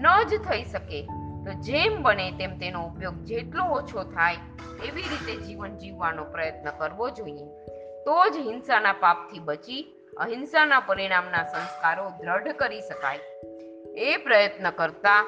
ન 0.00 0.06
જ 0.24 0.38
થઈ 0.42 0.64
શકે 0.64 1.02
તો 1.44 1.52
જેમ 1.52 2.02
બને 2.02 2.30
તેમ 2.30 2.58
તેનો 2.58 2.86
ઉપયોગ 2.86 3.14
જેટલો 3.14 3.64
ઓછો 3.64 4.02
થાય 4.02 4.36
એવી 4.84 5.02
રીતે 5.02 5.36
જીવન 5.36 5.76
જીવવાનો 5.76 6.24
પ્રયત્ન 6.24 6.70
કરવો 6.70 7.10
જોઈએ. 7.10 7.46
તો 8.04 8.28
જ 8.28 8.36
હિંસાના 8.36 8.92
પાપથી 8.92 9.38
બચી 9.38 9.94
અહિંસાના 10.16 10.80
પરિણામના 10.80 11.42
સંસ્કારો 11.42 12.10
દ્રઢ 12.10 12.48
કરી 12.48 12.80
શકાય. 12.80 13.18
એ 13.96 14.16
પ્રયત્ન 14.16 14.70
કરતા 14.70 15.24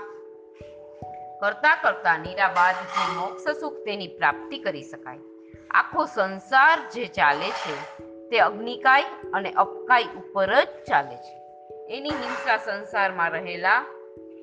કરતા 1.41 1.75
કરતા 1.83 2.19
નિરાબાદ 2.19 2.75
મોક્ષ 3.17 3.61
સુખ 3.61 3.75
તેની 3.75 4.07
પ્રાપ્તિ 4.07 4.59
કરી 4.59 4.83
શકાય. 4.83 5.19
આખો 5.71 6.05
સંસાર 6.05 6.79
જે 6.95 7.07
ચાલે 7.07 7.51
છે 7.51 8.10
તે 8.31 8.39
અગ્નિકાય 8.39 9.05
અને 9.35 9.51
અપકાય 9.53 10.03
ઉપર 10.03 10.65
જ 10.65 10.67
ચાલે 10.89 11.17
છે. 11.17 11.35
એની 11.97 12.11
હિંસા 12.11 12.57
સંસારમાં 12.57 13.31
રહેલા 13.31 13.85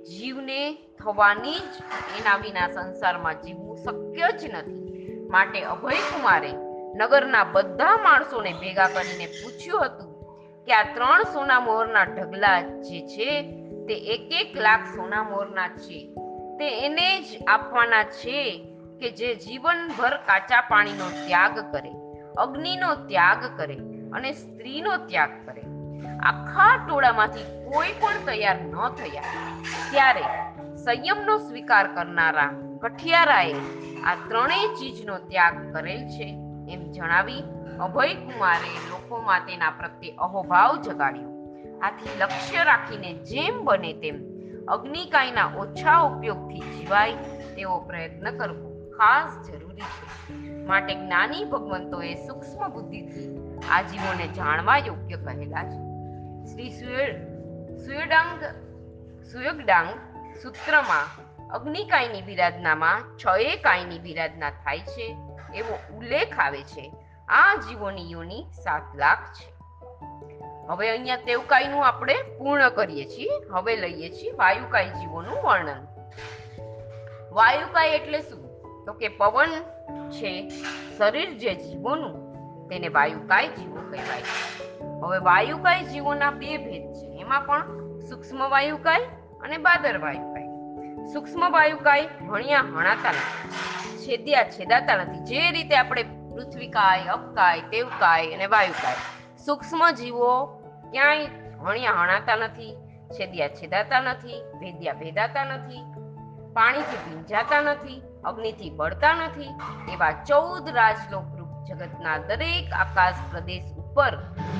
જીવને 0.09 0.73
થવાની 0.73 1.53
જ 1.53 1.75
એના 2.19 2.37
વિના 2.37 2.67
સંસારમાં 2.67 3.41
જીવવું 3.41 3.77
શક્ય 3.77 4.31
જ 4.37 4.53
નથી. 4.53 5.27
માટે 5.29 5.63
અભય 5.63 5.95
કુમારે 5.95 6.51
નગરના 6.95 7.43
બધા 7.43 7.97
માણસોને 7.97 8.53
ભેગા 8.53 8.87
કરીને 8.87 9.25
પૂછ્યું 9.25 9.85
હતું 9.85 10.11
કે 10.65 10.73
આ 10.73 10.83
ત્રણ 10.83 11.23
સોના 11.23 11.59
મોહરના 11.59 12.03
ઢગલા 12.03 12.61
જે 12.61 13.07
છે 13.07 13.41
તે 13.87 13.93
એક 13.93 14.33
એક 14.33 14.57
લાખ 14.57 14.85
સોના 14.95 15.23
મોહરના 15.23 15.67
છે. 15.67 16.13
તે 16.59 16.85
એને 16.85 17.21
જ 17.21 17.43
આપવાના 17.47 18.03
છે 18.03 18.65
કે 18.99 19.11
જે 19.11 19.35
જીવનભર 19.35 20.17
કાચા 20.17 20.61
પાણીનો 20.61 21.09
ત્યાગ 21.27 21.71
કરે. 21.71 22.06
અગ્નિનો 22.37 22.95
ત્યાગ 22.95 23.45
કરે 23.57 23.77
અને 24.13 24.31
સ્ત્રીનો 24.31 24.97
ત્યાગ 24.97 25.29
કરે. 25.45 25.61
આખા 26.23 26.87
ટોળામાંથી 26.87 27.43
કોઈ 27.43 27.93
પણ 27.99 28.25
તૈયાર 28.25 28.61
ન 28.61 28.89
થયા. 28.89 29.23
ત્યારે 29.91 30.25
સંયમનો 30.75 31.37
સ્વીકાર 31.37 31.87
કરનારા 31.87 32.49
કઠિયારાએ 32.81 33.55
આ 34.05 34.15
ત્રણેય 34.15 34.67
ચીજનો 34.79 35.17
ત્યાગ 35.17 35.73
કરેલ 35.73 36.03
છે 36.07 36.27
એમ 36.69 36.91
જણાવી 36.91 37.43
અભય 37.79 38.13
કુમારે 38.13 38.71
લોકોમાં 38.89 39.39
તેના 39.39 39.69
પ્રત્યે 39.69 40.15
અહોભાવ 40.17 40.81
જગાડ્યો. 40.81 41.33
આથી 41.81 42.17
લક્ષ્ય 42.19 42.63
રાખીને 42.63 43.13
જેમ 43.13 43.65
બને 43.65 43.93
તેમ 43.93 44.17
અગ્નિકાયના 44.67 45.45
ઓછા 45.45 45.99
ઉપયોગથી 45.99 46.59
જીવાય 46.59 47.13
તેવો 47.55 47.79
પ્રયત્ન 47.79 48.37
કરવો. 48.37 48.76
ખાસ 48.97 49.47
જરૂરી 49.47 49.81
છે. 49.81 50.37
માટે 50.65 50.95
જ્ઞાની 50.95 51.43
ભગવંતોએ 51.43 52.13
સૂક્ષ્મ 52.15 52.67
બુદ્ધિથી 52.67 53.37
જીવોને 53.91 54.27
જાણવા 54.27 54.77
યોગ્ય 54.77 55.15
કહેલા 55.15 55.63
છે. 55.63 55.87
શ્રી 56.51 56.69
સુયડાંગ, 57.85 58.43
સુયગડાંગ 59.31 59.89
સૂત્રમાં 60.43 61.27
અગ્નિકાયની 61.47 62.21
વિરાધનામાં 62.21 63.17
છ 63.17 63.39
એ 63.39 63.55
કાયની 63.55 63.99
વિરાધના 63.99 64.49
થાય 64.49 64.79
છે 64.79 65.17
એવો 65.55 65.97
ઉલ્લેખ 65.97 66.39
આવે 66.39 66.63
છે. 66.63 66.93
આ 67.29 67.55
જીવોની 67.55 68.11
યોની 68.11 68.45
સાત 68.63 68.95
લાખ 68.95 69.23
છે. 69.33 69.53
હવે 70.67 70.89
અહીંયા 70.89 71.15
તેવકાયનું 71.15 71.87
આપણે 71.87 72.15
પૂર્ણ 72.37 72.69
કરીએ 72.69 73.05
છીએ. 73.05 73.29
હવે 73.51 73.75
લઈએ 73.75 74.09
છીએ 74.09 74.31
વાયુકાય 74.31 74.89
જીવોનું 74.89 75.43
વર્ણન. 75.43 75.87
વાયુકાય 77.31 77.89
એટલે 77.89 78.21
શું? 78.21 78.46
તો 78.87 78.93
કે 78.93 79.07
પવન 79.07 79.49
છે 80.09 80.49
શરીર 80.97 81.33
જે 81.33 81.55
જીવોનું, 81.55 82.13
તેને 82.69 82.87
વાયુકાય 82.87 83.47
જીવો 83.47 83.81
કહેવાય 83.91 84.21
હવે 85.01 85.17
વાયુકાય 85.17 85.83
જીવોના 85.83 86.31
બે 86.31 86.57
ભેદ 86.57 86.93
છે. 86.93 87.19
એમાં 87.19 87.41
પણ 87.41 87.65
સૂક્ષ્મ 87.99 88.49
વાયુકાય 88.49 89.01
અને 89.41 89.57
બાદર 89.57 89.97
વાયુકાય. 89.97 90.47
સૂક્ષ્મ 91.13 91.51
વાયુકાય 91.51 92.01
હણિયા 92.01 92.59
હણાતા 92.59 93.09
નથી. 93.09 93.49
છેદ્યા, 93.97 94.43
છેદાતા 94.43 94.95
નથી. 94.95 95.19
જે 95.19 95.51
રીતે 95.51 95.75
આપણે 95.75 96.03
પૃથ્વીકાય 96.03 97.03
અપકાય 97.03 97.61
તેવકાય 97.61 98.33
અને 98.33 98.45
વાયુકાય 98.45 98.95
સૂક્ષ્મ 99.45 99.91
જીવો 99.91 100.45
ક્યાંય 100.91 101.25
ભણ્યા 101.63 101.91
હણાતા 101.91 102.35
નથી, 102.35 102.75
છેદ્યા, 103.09 103.47
છેદાતા 103.47 103.99
નથી, 103.99 104.41
ભેદ્યા, 104.59 104.93
ભેદાતા 104.93 105.43
નથી, 105.43 105.81
પાણીથી 106.53 107.09
ભીંજાતા 107.09 107.61
નથી 107.61 108.01
અગ્નિથી 108.23 108.69
બળતા 108.69 109.13
નથી 109.13 109.49
એવા 109.93 110.11
ચૌદ 110.11 110.69
રાજલોક 110.69 111.39
રૂપ 111.39 111.47
જગતના 111.67 112.17
દરેક 112.17 112.73
આકાશ 112.73 113.15
પ્રદેશ 113.31 113.63
ઉપર 113.77 114.17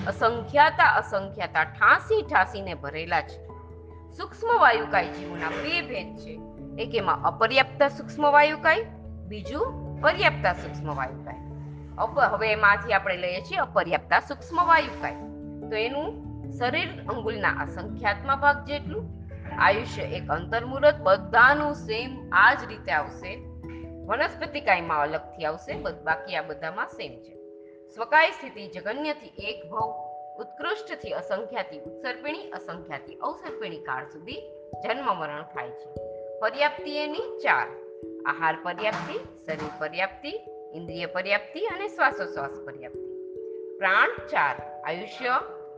અસંખ્યાતા 0.08 0.86
અસંખ્યાતા 0.86 1.64
ઠાંસી 1.64 2.22
ઠાંસીને 2.22 2.74
ભરેલા 2.74 3.22
છે. 3.22 3.48
સૂક્ષ્મ 4.18 4.48
વાયુકાય 4.60 5.08
જીવોના 5.08 5.50
બે 5.50 5.82
ભેદ 5.82 6.18
છે. 6.18 6.40
એક 6.84 6.96
એમાં 6.96 7.24
અપર્યાપ્ત 7.24 7.84
સૂક્ષ્મ 7.84 8.32
વાયુકાય, 8.32 8.84
બીજું 9.28 10.02
પર્યાપ્તા 10.02 10.54
સૂક્ષ્મ 10.54 10.96
વાયુકાય. 10.96 11.36
અપ 11.98 12.20
હવે 12.20 12.52
એમાંથી 12.52 12.94
આપણે 12.94 13.18
લઈએ 13.18 13.42
છીએ 13.42 13.58
અપર્યાપ્તા 13.58 14.20
સૂક્ષ્મ 14.20 14.66
વાયુકાય. 14.66 15.14
તો 15.70 15.76
એનું 15.76 16.28
શરીર 16.60 16.90
અંગુલના 17.10 17.50
અસંખ્યાત્મા 17.50 18.36
ભાગ 18.36 18.66
જેટલું, 18.66 19.10
આયુષ્ય 19.60 20.02
એક 20.02 20.32
અંતર્મુહૂર્ત 20.32 20.96
બધાનું 21.02 21.76
સેમ 21.76 22.30
આ 22.32 22.54
જ 22.54 22.64
રીતે 22.68 22.92
આવશે. 22.92 23.47
વનસ્પતિ 24.08 24.62
કાયમાં 24.62 25.02
અલગથી 25.02 25.46
આવશે 25.46 25.74
બાકી 26.04 26.36
આ 26.36 26.42
બધામાં 26.42 26.88
સેમ 26.88 27.22
છે. 27.22 27.34
સ્વકાય 27.96 28.32
સ્થિતિ 28.32 28.68
જગન્યથી 28.68 29.28
એક 29.28 29.70
ભવ 29.70 29.90
ઉત્કૃષ્ટથી 30.40 31.12
અસંખ્યાથી 31.12 31.80
ઉત્સર્પિણી, 31.80 32.50
અસંખ્યાથી 32.50 33.16
અવસર્પિણી 33.16 33.78
કાળ 33.78 34.06
સુધી 34.06 34.42
જન્મ 34.84 35.16
મરણ 35.16 35.44
થાય 35.44 35.70
છે. 35.70 35.96
પર્યાપ્તિ 36.40 36.98
એની 36.98 37.40
ચાર, 37.44 37.68
આહાર 38.26 38.58
પર્યાપ્તિ, 38.64 39.20
શરીર 39.46 39.70
પર્યાપ્તિ, 39.80 40.34
ઇન્દ્રિય 40.74 41.06
પર્યાપ્તિ 41.06 41.66
અને 41.66 41.88
શ્વાસોશ્વાસ 41.88 42.60
પર્યાપ્તિ. 42.66 43.08
પ્રાણ 43.78 44.28
ચાર, 44.28 44.56
આયુષ્ય 44.86 45.30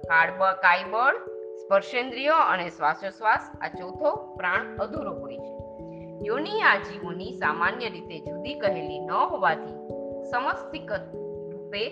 કાળબળ 0.07 0.53
કાયબળ 0.53 1.15
સ્પર્શેન્દ્રિયો 1.55 2.35
અને 2.35 2.69
શ્વાસોશ્વાસ, 2.69 3.57
આ 3.61 3.67
ચોથો 3.67 4.35
પ્રાણ 4.35 4.77
અધૂરો 4.77 5.11
હોય 5.11 5.37
છે. 5.37 5.48
યોની 6.25 6.61
આ 6.61 6.75
જીવોની 6.75 7.31
સામાન્ય 7.31 7.89
રીતે 7.89 8.19
જુદી 8.19 8.53
કહેલી 8.53 8.99
ન 8.99 9.11
હોવાથી 9.11 9.89
સમસ્તિક 10.31 10.91
રૂપે 11.51 11.89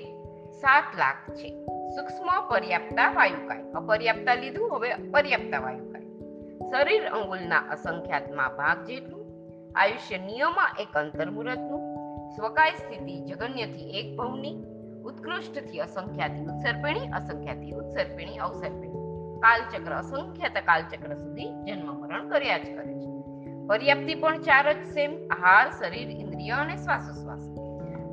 સાત 0.52 0.84
લાખ 0.98 1.36
છે. 1.36 1.66
સૂક્ષ્મ 1.66 2.50
પર્યાપ્તા 2.50 3.12
વાયુકાય. 3.12 3.62
અપર્યાપ્તા 3.62 4.34
લીધું, 4.34 4.76
હવે 4.76 4.92
અપર્યાપ્તા 4.92 5.60
વાયુકાય. 5.60 6.02
શરીર 6.70 7.08
અંગુલના 7.08 7.58
અસંખ્યાતમાં 7.58 8.50
ભાગ 8.58 8.84
જેટલું, 8.84 9.26
આયુષ્ય 9.76 10.18
નિયમમાં 10.18 10.70
એક 10.80 10.98
અંતર્મુહૂર્તનું, 10.98 11.80
સ્વકાય 12.36 12.72
સ્થિતિ 12.72 13.22
જગન્યથી 13.22 13.90
એક 13.90 14.18
ભવની, 14.18 14.64
ઉત્કૃષ્ટથી 15.04 15.80
અસંખ્યાથી 15.80 16.46
ઉત્સર્પિણી 16.46 17.00
અસંખ્યાથી 17.00 17.72
ઉત્સર્પિણી, 17.72 18.38
અવસર્પિણી. 18.38 18.98
કાલચક્ર 19.38 19.92
અસંખ્યાત 19.94 20.52
કાલચક્ર 20.52 21.14
સુધી 21.14 21.64
જન્મ 21.64 21.94
મરણ 21.94 22.30
કર્યા 22.30 22.58
જ 22.58 22.62
કરે 22.62 22.94
છે. 22.94 23.17
પર્યાપ્તિ 23.68 24.16
પણ 24.16 24.42
ચાર 24.42 24.74
જ 24.74 24.78
સેમ 24.94 25.30
આહાર, 25.30 25.72
શરીર, 25.72 26.10
ઇન્દ્રિય 26.10 26.52
અને 26.52 26.76
શ્વાસોશ્વાસ. 26.76 27.40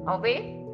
હવે, 0.09 0.65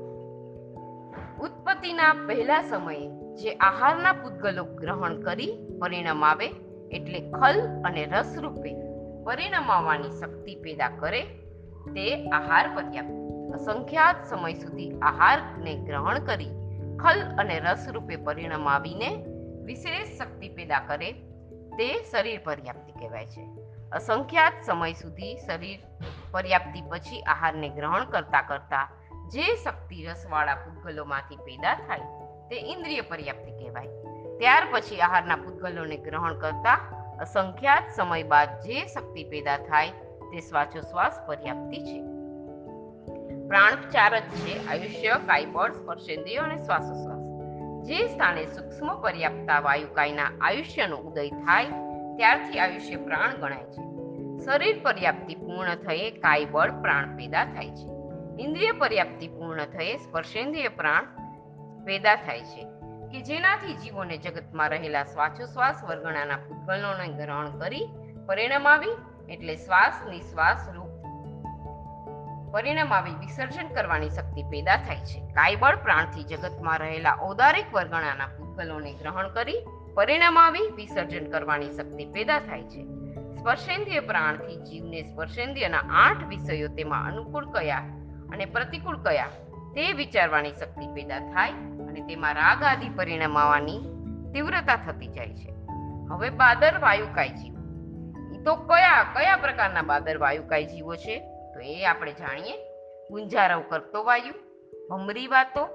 ઉત્પત્તિના 1.41 2.27
પહેલા 2.27 2.63
સમયે 2.63 3.35
જે 3.35 3.55
આહારના 3.55 4.13
પૂતગલો 4.13 4.65
ગ્રહણ 4.65 5.21
કરી 5.21 5.59
પરિણામ 5.81 6.25
આવે 6.25 6.47
એટલે 6.91 7.31
ખલ 7.31 7.83
અને 7.85 8.05
રસ 8.05 8.39
રૂપે 8.39 8.75
પરિણમાવાની 9.25 10.11
શક્તિ 10.11 10.55
પેદા 10.55 10.89
કરે 10.89 11.23
તે 11.95 12.31
આહાર 12.31 12.75
પર્યાપ્ત. 12.75 13.11
અસંખ્યાત 13.55 14.17
સમય 14.25 14.55
સુધી 14.55 14.91
આહારને 14.91 15.75
ગ્રહણ 15.75 16.19
કરી 16.19 16.51
ખલ 16.97 17.21
અને 17.39 17.59
રસ 17.59 17.89
રૂપે 17.93 18.17
પરિણામ 18.17 18.69
આવીને 18.69 19.25
વિશેષ 19.65 20.19
શક્તિ 20.19 20.49
પેદા 20.49 20.81
કરે 20.81 21.13
તે 21.51 22.05
શરીર 22.11 22.41
પર્યાપ્તિ 22.45 22.93
કહેવાય 22.93 23.27
છે. 23.27 23.70
અસંખ્યાત 23.93 24.53
સમય 24.67 24.93
સુધી 24.93 25.37
શરીર 25.37 25.79
પર્યાપ્તિ 26.31 26.83
પછી 26.83 27.21
આહારને 27.21 27.69
ગ્રહણ 27.69 28.05
કરતા 28.05 28.43
કરતા 28.43 28.89
જે 29.29 29.57
શક્તિ 29.57 30.07
રસવાળા 30.07 30.55
પૂતગલોમાંથી 30.55 31.37
પેદા 31.37 31.75
થાય 31.75 31.99
તે 32.51 32.57
ઇન્દ્રિય 32.57 33.01
પર્યાપ્તિ 33.01 33.51
કહેવાય. 33.51 33.87
ત્યાર 34.39 34.67
પછી 34.71 35.01
આહારના 35.01 35.37
પૂતગલોને 35.37 35.97
ગ્રહણ 35.97 36.39
કરતા 36.39 36.75
અસંખ્યાત 37.21 37.83
સમય 37.97 38.23
બાદ 38.23 38.61
જે 38.61 38.87
શક્તિ 38.87 39.25
પેદા 39.25 39.59
થાય 39.59 39.91
તે 40.23 40.41
શ્વાસોશ્વાસ 40.41 41.21
પર્યાપ્તિ 41.27 41.79
છે. 41.79 42.03
પ્રાણચાર 43.49 44.19
જ 44.19 44.23
છે. 44.23 44.69
આયુષ્ય, 44.69 45.21
કાયબળ, 45.27 45.73
સ્પર્શેન્દ્રિય 45.73 46.37
અને 46.37 46.57
શ્વાસોશ્વાસ. 46.57 47.21
જે 47.85 48.07
સ્થાને 48.07 48.47
સૂક્ષ્મ 48.47 49.03
પર્યાપ્તા 49.03 49.61
વાયુકાયના 49.61 50.31
આયુષ્યનો 50.41 50.97
ઉદય 50.97 51.31
થાય 51.31 51.90
ત્યારથી 52.21 52.59
આયુષ્ય 52.59 52.97
પ્રાણ 52.97 53.35
ગણાય 53.35 53.65
છે. 53.65 53.83
શરીર 54.45 54.81
પર્યાપ્તિ 54.83 55.35
પૂર્ણ 55.35 55.75
થયે 55.75 56.11
કાયબળ 56.11 56.71
પ્રાણ 56.71 57.17
પેદા 57.17 57.45
થાય 57.45 57.71
છે. 57.71 57.87
ઇન્દ્રિય 58.43 58.73
પર્યાપ્તિ 58.73 59.29
પૂર્ણ 59.29 59.65
થયે 59.65 59.97
સ્પર્શેન્દ્રિય 59.97 60.69
પ્રાણ 60.69 61.05
પેદા 61.85 62.15
થાય 62.15 62.41
છે. 62.41 62.67
કે 63.13 63.21
જેનાથી 63.21 63.75
જીવોને 63.75 64.17
જગતમાં 64.17 64.69
રહેલા 64.69 65.05
શ્વાસોશ્વાસ 65.05 65.85
વર્ગણાના 65.85 66.37
પૂતગલોને 66.37 67.09
ગ્રહણ 67.09 67.59
કરી 67.59 67.89
પરિણામ 68.27 68.69
આવી, 68.69 68.97
એટલે 69.29 69.57
શ્વાસ 69.57 69.95
નિશ્વાસ 70.11 70.69
રૂપ 70.75 70.91
પરિણામ 72.53 72.95
આવી 72.95 73.11
વિસર્જન 73.11 73.69
કરવાની 73.69 74.11
શક્તિ 74.11 74.43
પેદા 74.43 74.77
થાય 74.77 74.97
છે. 74.97 75.21
કાયબળ 75.21 75.77
પ્રાણથી 75.77 76.23
જગતમાં 76.23 76.79
રહેલા 76.79 77.19
ઔદારિક 77.23 77.75
વર્ગણાના 77.75 78.27
ભૂતગલોને 78.27 78.93
ગ્રહણ 78.93 79.29
કરી 79.29 79.67
પરિણામ 79.95 80.39
આવી 80.39 80.73
વિસર્જન 80.77 81.31
કરવાની 81.31 81.71
શક્તિ 81.71 82.05
પેદા 82.05 82.39
થાય 82.39 82.63
છે. 82.63 82.85
સ્પર્શેન્દ્રિય 83.39 84.01
પ્રાણથી 84.01 84.57
જીવને 84.57 85.03
સ્પર્શેન્દ્રિયના 85.03 85.79
આઠ 85.91 86.25
વિષયો 86.25 86.69
તેમાં 86.69 87.07
અનુકૂળ 87.07 87.47
કયા 87.47 87.79
અને 88.33 88.45
પ્રતિકૂળ 88.45 88.97
કયા 88.97 89.27
તે 89.75 89.93
વિચારવાની 89.93 90.53
શક્તિ 90.53 90.87
પેદા 90.87 91.19
થાય 91.19 91.51
અને 91.89 92.01
તેમાં 92.01 92.35
રાગ 92.35 92.63
આદિ 92.63 92.89
પરિણામ 92.89 93.39
આવવાની 93.39 93.79
તીવ્રતા 94.33 94.77
થતી 94.77 95.07
જાય 95.07 95.35
છે. 95.35 95.55
હવે 96.11 96.31
બાદર 96.31 96.79
વાયુકાય 96.79 97.29
જીવ. 97.29 97.55
તો 98.45 98.55
કયા 98.55 99.03
કયા 99.03 99.37
પ્રકારના 99.37 99.83
બાદર 99.83 100.19
વાયુકાય 100.19 100.65
જીવો 100.65 100.97
છે? 100.97 101.19
તો 101.55 101.61
એ 101.61 101.85
આપણે 101.85 102.13
જાણીએ. 102.13 102.57
ગુંજારવ 103.11 103.63
કરતો 103.69 104.05
વાયુ, 104.05 104.35
ભમરી 104.91 105.27
વાતો 105.27 105.69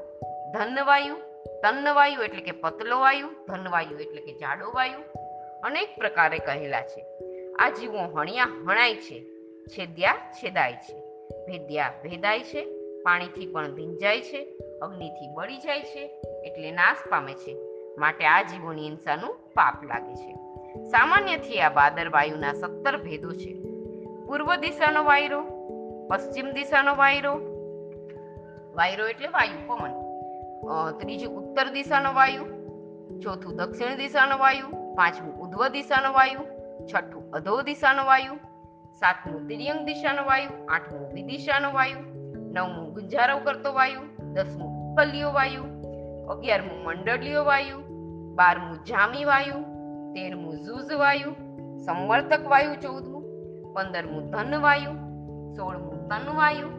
ધનવાયુ 0.54 1.16
તન્નવાયુ 1.46 2.22
એટલે 2.22 2.42
કે 2.42 2.52
પતલો 2.52 3.00
વાયુ 3.00 3.30
ધનવાયુ 3.48 3.98
એટલે 3.98 4.22
કે 4.22 4.34
જાડો 4.34 4.72
વાયુ 4.72 5.00
અનેક 5.64 5.96
પ્રકારે 5.98 6.38
કહેલા 6.38 6.82
છે. 6.82 7.06
આ 7.60 7.70
જીવો 7.70 7.98
હણિયા 7.98 8.44
હણાય 8.44 8.96
છે, 8.96 9.24
છેદ્યા 9.68 10.16
છેદાય 10.32 10.74
છે. 10.74 11.00
ભેદ્યા 11.48 11.94
ભેદાય 12.04 12.40
છે, 12.40 12.66
પાણીથી 13.04 13.46
પણ 13.46 13.76
ભીંજાય 13.76 14.22
છે, 14.22 14.58
અગ્નિથી 14.82 15.34
બળી 15.34 15.58
જાય 15.58 15.82
છે, 15.82 16.22
એટલે 16.46 16.72
નાશ 16.72 16.98
પામે 17.10 17.34
છે. 17.34 17.58
માટે 17.98 18.26
આ 18.26 18.42
જીવોની 18.42 18.90
હિંસાનું 18.90 19.34
પાપ 19.34 19.84
લાગે 19.84 20.16
છે. 20.16 20.34
સામાન્યથી 20.84 21.62
આ 21.62 21.70
બાદર 21.70 22.10
વાયુના 22.10 22.54
સત્તર 22.54 22.98
ભેદો 22.98 23.32
છે. 23.32 23.54
પૂર્વ 24.26 24.56
દિશાનો 24.56 25.04
વાયરો, 25.04 25.42
પશ્ચિમ 26.10 26.52
દિશાનો 26.52 26.96
વાયરો. 26.96 27.32
વાયરો 28.76 29.08
એટલે 29.08 29.28
વાયુ 29.28 29.68
પવન 29.68 30.05
ત્રીજું 31.00 31.38
ઉત્તર 31.38 31.70
દિશાનો 31.70 32.14
વાયુ, 32.14 32.46
ચોથું 33.22 33.58
દક્ષિણ 33.58 33.98
દિશાનો 33.98 34.38
વાયુ, 34.38 34.70
પાંચમું 34.96 35.36
ઉધ્વ 35.42 35.70
દિશાનો 35.70 36.14
વાયુ, 36.14 36.44
છઠ્ઠું 36.88 37.32
અધો 37.34 37.62
દિશાનો 37.62 38.06
વાયુ, 38.06 38.36
સાતમું 39.00 39.48
તિર્યંગ 39.48 39.86
દિશાનો 39.86 40.26
વાયુ, 40.26 40.52
આઠમું 40.68 41.14
વિદિશાનો 41.14 41.72
વાયુ, 41.72 42.02
નવમું 42.54 42.94
ગુંજારવ 42.94 43.44
કરતો 43.44 43.74
વાયુ, 43.74 44.02
દસમું 44.34 44.72
ઉપકલ્યો 44.82 45.32
વાયુ, 45.32 45.66
અગિયારમું 46.30 46.80
મંડળીય 46.86 47.40
વાયુ, 47.40 47.80
બારમું 48.36 48.80
જામી 48.84 49.26
વાયુ, 49.26 49.60
તેરમું 50.14 50.56
ઝૂઝ 50.64 50.94
વાયુ, 50.94 51.32
સંવર્તક 51.86 52.50
વાયુ 52.50 52.76
ચૌદમું, 52.76 53.24
પંદરમું 53.74 54.32
ધન 54.32 54.62
વાયુ, 54.62 54.96
સોળમું 55.56 56.10
તન 56.10 56.26
વાયુ 56.36 56.70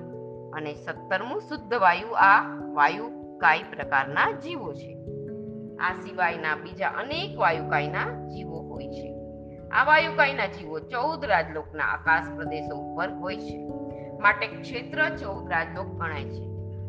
અને 0.52 0.74
સત્તરમું 0.74 1.40
શુદ્ધ 1.40 1.74
વાયુ. 1.74 2.10
આ 2.16 2.40
વાયુ 2.74 3.25
કાય 3.38 3.62
પ્રકારના 3.62 4.30
જીવો 4.30 4.74
છે? 4.74 4.96
આ 5.76 5.92
સિવાયના 5.92 6.56
બીજા 6.56 6.88
અનેક 6.88 7.38
વાયુકાયના 7.38 8.26
જીવો 8.26 8.58
હોય 8.60 8.88
છે. 8.88 9.14
આ 9.68 9.84
વાયુકાયના 9.84 10.46
જીવો 10.46 10.80
ચૌદ 10.80 11.24
રાજલોકના 11.24 11.84
આકાશ 11.84 12.36
પ્રદેશો 12.36 12.76
ઉપર 12.76 13.10
હોય 13.10 13.36
છે. 13.36 13.68
માટે 14.18 14.46
ક્ષેત્ર 14.46 15.08
ચૌદ 15.08 15.50
રાજલોક 15.50 15.86
ગણાય 15.86 16.24
છે. 16.24 16.42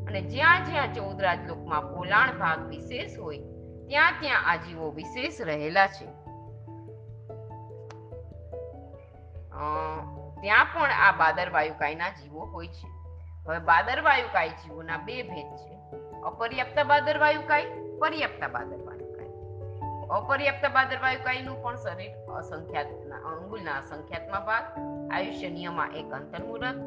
અને 0.07 0.21
જ્યાં 0.21 0.65
જ્યાં 0.65 0.93
ચૌદ 0.93 1.21
રાજલોકમાં 1.21 1.81
પોલાણ 1.81 2.39
ભાગ 2.39 2.67
વિશેષ 2.67 3.19
હોય, 3.19 3.39
ત્યાં 3.87 4.13
ત્યાં 4.19 4.49
આ 4.49 4.55
જીવો 4.55 4.91
વિશેષ 4.91 5.41
રહેલા 5.41 5.87
છે. 5.87 6.05
ત્યાં 10.41 10.65
પણ 10.73 10.89
આ 10.91 11.11
બાદર 11.11 11.49
વાયુકાયના 11.49 12.09
જીવો 12.09 12.45
હોય 12.45 12.67
છે. 12.67 12.87
હવે 13.47 13.59
બાદર 13.59 14.01
વાયુકાય 14.01 14.49
જીવોના 14.49 14.97
બે 14.97 15.23
ભેદ 15.23 15.55
છે. 15.55 15.76
અપર્યાપ્ત 16.27 16.85
બાદર 16.85 17.17
વાયુકાય 17.17 17.65
પર્યાપ્ત 17.99 18.43
બાદર 18.53 18.77
વાયુકાય 18.77 19.27
અપર્યાપ્ત 20.09 20.65
બાદર 20.73 20.97
વાયુકાયનું 21.03 21.63
પણ 21.63 21.75
શરીર 21.75 22.11
અસંખ્યાતના, 22.31 23.15
અંગુલના 23.15 23.71
અસંખ્યાતમાં 23.71 24.45
ભાગ. 24.45 24.63
આયુષ્ય 25.11 25.49
નિયમમાં 25.49 25.91
એક 25.91 26.11
અંતર્મુરત. 26.11 26.77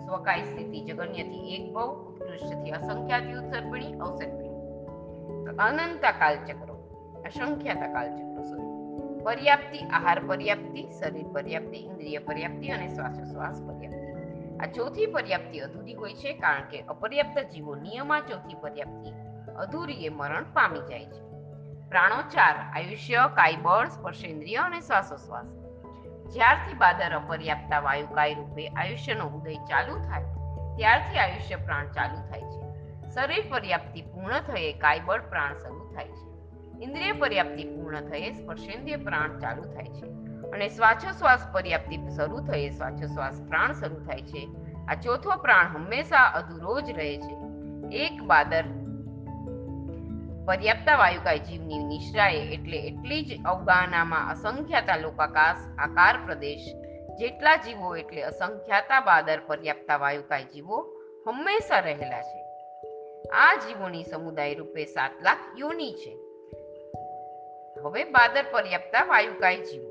સ્વકાય 0.00 0.42
સ્થિતિ 0.42 0.80
જગન્યથી 0.80 1.54
એક 1.54 1.74
ભવ 1.74 1.90
ઉત્કૃષ્ટથી 2.08 2.70
અસંખ્યાત 2.70 3.22
ઉત્સર્પિણી 3.22 3.92
અવસર્પણી 3.92 4.50
અનંત 5.58 6.04
કાલચક્રો, 6.18 6.74
અસંખ્યાત 7.26 7.92
કાલચક્રો 7.92 8.42
sorry. 8.42 8.70
પર્યાપ્તિ, 9.22 9.78
આહાર 9.78 10.20
પર્યાપ્તિ, 10.20 10.82
શરીર 11.00 11.26
પર્યાપ્તિ, 11.32 11.76
ઇન્દ્રિય 11.76 12.18
પર્યાપ્તિ 12.18 12.68
અને 12.68 12.88
શ્વાસોશ્વાસ 12.88 13.62
પર્યાપ્તિ. 13.62 13.99
આ 14.60 14.66
ચોથી 14.66 15.06
પર્યાપ્તિ 15.06 15.58
અધૂરી 15.58 15.94
હોય 15.94 16.14
છે 16.14 16.32
કારણ 16.32 16.62
કે 16.62 16.80
અપર્યાપ્ત 16.80 17.50
જીવો 17.50 17.74
નિયમા 17.74 18.20
ચોથી 18.20 18.54
પર્યાપ્તિ 18.54 19.10
અધૂરીએ 19.52 20.08
મરણ 20.08 20.44
પામી 20.44 20.80
જાય 20.80 21.04
છે. 21.04 21.20
પ્રાણો 21.88 22.22
ચાર 22.22 22.54
આયુષ્ય, 22.72 23.30
કાયબળ, 23.34 23.88
સ્પર્શેન્દ્રિય 23.88 24.56
અને 24.56 24.80
શ્વાસોશ્વાસ. 24.80 25.46
જ્યારથી 26.32 26.74
બાદર 26.74 27.10
અપર્યાપ્તા 27.10 27.78
વાયુકાય 27.78 28.34
રૂપે 28.34 28.68
આયુષ્યનો 28.68 29.24
ઉદય 29.24 29.54
ચાલુ 29.54 29.98
થાય, 29.98 30.22
ત્યારથી 30.76 31.18
આયુષ્ય 31.18 31.56
પ્રાણ 31.56 31.90
ચાલુ 31.90 32.28
થાય 32.28 32.40
છે. 32.40 32.60
શરીર 33.10 33.44
પર્યાપ્તિ 33.50 34.02
પૂર્ણ 34.02 34.40
થયે, 34.40 34.72
કાયબળ 34.72 35.20
પ્રાણ 35.20 35.54
શરૂ 35.54 35.94
થાય 35.94 36.08
છે. 36.08 36.30
ઇન્દ્રિય 36.82 37.12
પર્યાપ્તિ 37.12 37.64
પૂર્ણ 37.64 38.00
થયે, 38.00 38.32
સ્પર્શેન્દ્રિય 38.32 38.96
પ્રાણ 38.96 39.38
ચાલુ 39.38 39.62
થાય 39.62 39.84
છે. 39.84 40.19
અને 40.52 40.68
શ્વાસોશ્વાસ 40.68 41.40
પર્યાપ્તિ 41.52 41.96
શરૂ 42.16 42.40
થયે 42.40 42.70
શ્વાસોશ્વાસ 42.70 43.42
પ્રાણ 43.48 43.72
શરૂ 43.72 44.06
થાય 44.06 44.22
છે. 44.22 44.48
આ 44.88 44.94
ચોથો 44.94 45.30
પ્રાણ 45.36 45.66
હંમેશા 45.66 46.22
અધૂરો 46.22 46.80
જ 46.80 46.90
રહે 46.90 47.16
છે. 47.16 47.36
એક 47.96 48.22
બાદર 48.22 48.64
પર્યાપ્ત 50.46 50.88
વાયુકાય 50.98 51.38
જીવની 51.38 51.78
નિશ્રાએ 51.78 52.54
એટલે 52.54 52.78
એટલી 52.78 53.24
જ 53.24 53.42
અવગાહનામાં 53.44 54.30
અસંખ્યાતા 54.30 54.96
લોકાકાશ, 54.96 55.56
આકાર 55.78 56.18
પ્રદેશ, 56.26 56.74
જેટલા 57.18 57.56
જીવો 57.56 57.96
એટલે 57.96 58.22
અસંખ્યાતા 58.22 59.00
બાદર 59.00 59.40
પર્યાપ્તા 59.46 59.96
વાયુકાય 59.96 60.44
જીવો 60.44 60.92
હંમેશા 61.26 61.80
રહેલા 61.80 62.22
છે. 62.22 62.40
આ 63.28 63.54
જીવોની 63.54 64.04
સમુદાય 64.04 64.54
રૂપે 64.54 64.84
સાત 64.84 65.10
લાખ 65.22 65.38
યોની 65.58 65.92
છે. 65.92 66.16
હવે 67.82 68.04
બાદર 68.04 68.44
પર્યાપ્ત 68.50 69.08
વાયુકાય 69.08 69.56
જીવો. 69.56 69.89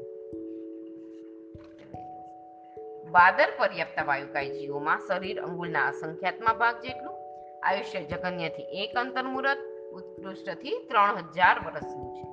બાદર 3.11 3.49
પર્યાપ્ત 3.57 4.07
વાયુકાય 4.07 4.49
જીવોમાં 4.49 4.99
શરીર 4.99 5.41
અંગુલના 5.41 5.87
અસંખ્યાતમાં 5.87 6.57
ભાગ 6.57 6.81
જેટલું, 6.81 7.15
આયુષ્ય 7.63 8.03
જગન્યથી 8.03 8.61
એક 8.61 8.97
અંતર્મુહૂર્ત 8.97 9.61
ઉત્કૃષ્ટથી 9.93 10.87
ત્રણ 10.89 11.15
હજાર 11.15 11.59
વર્ષનું 11.65 12.13
છે. 12.15 12.23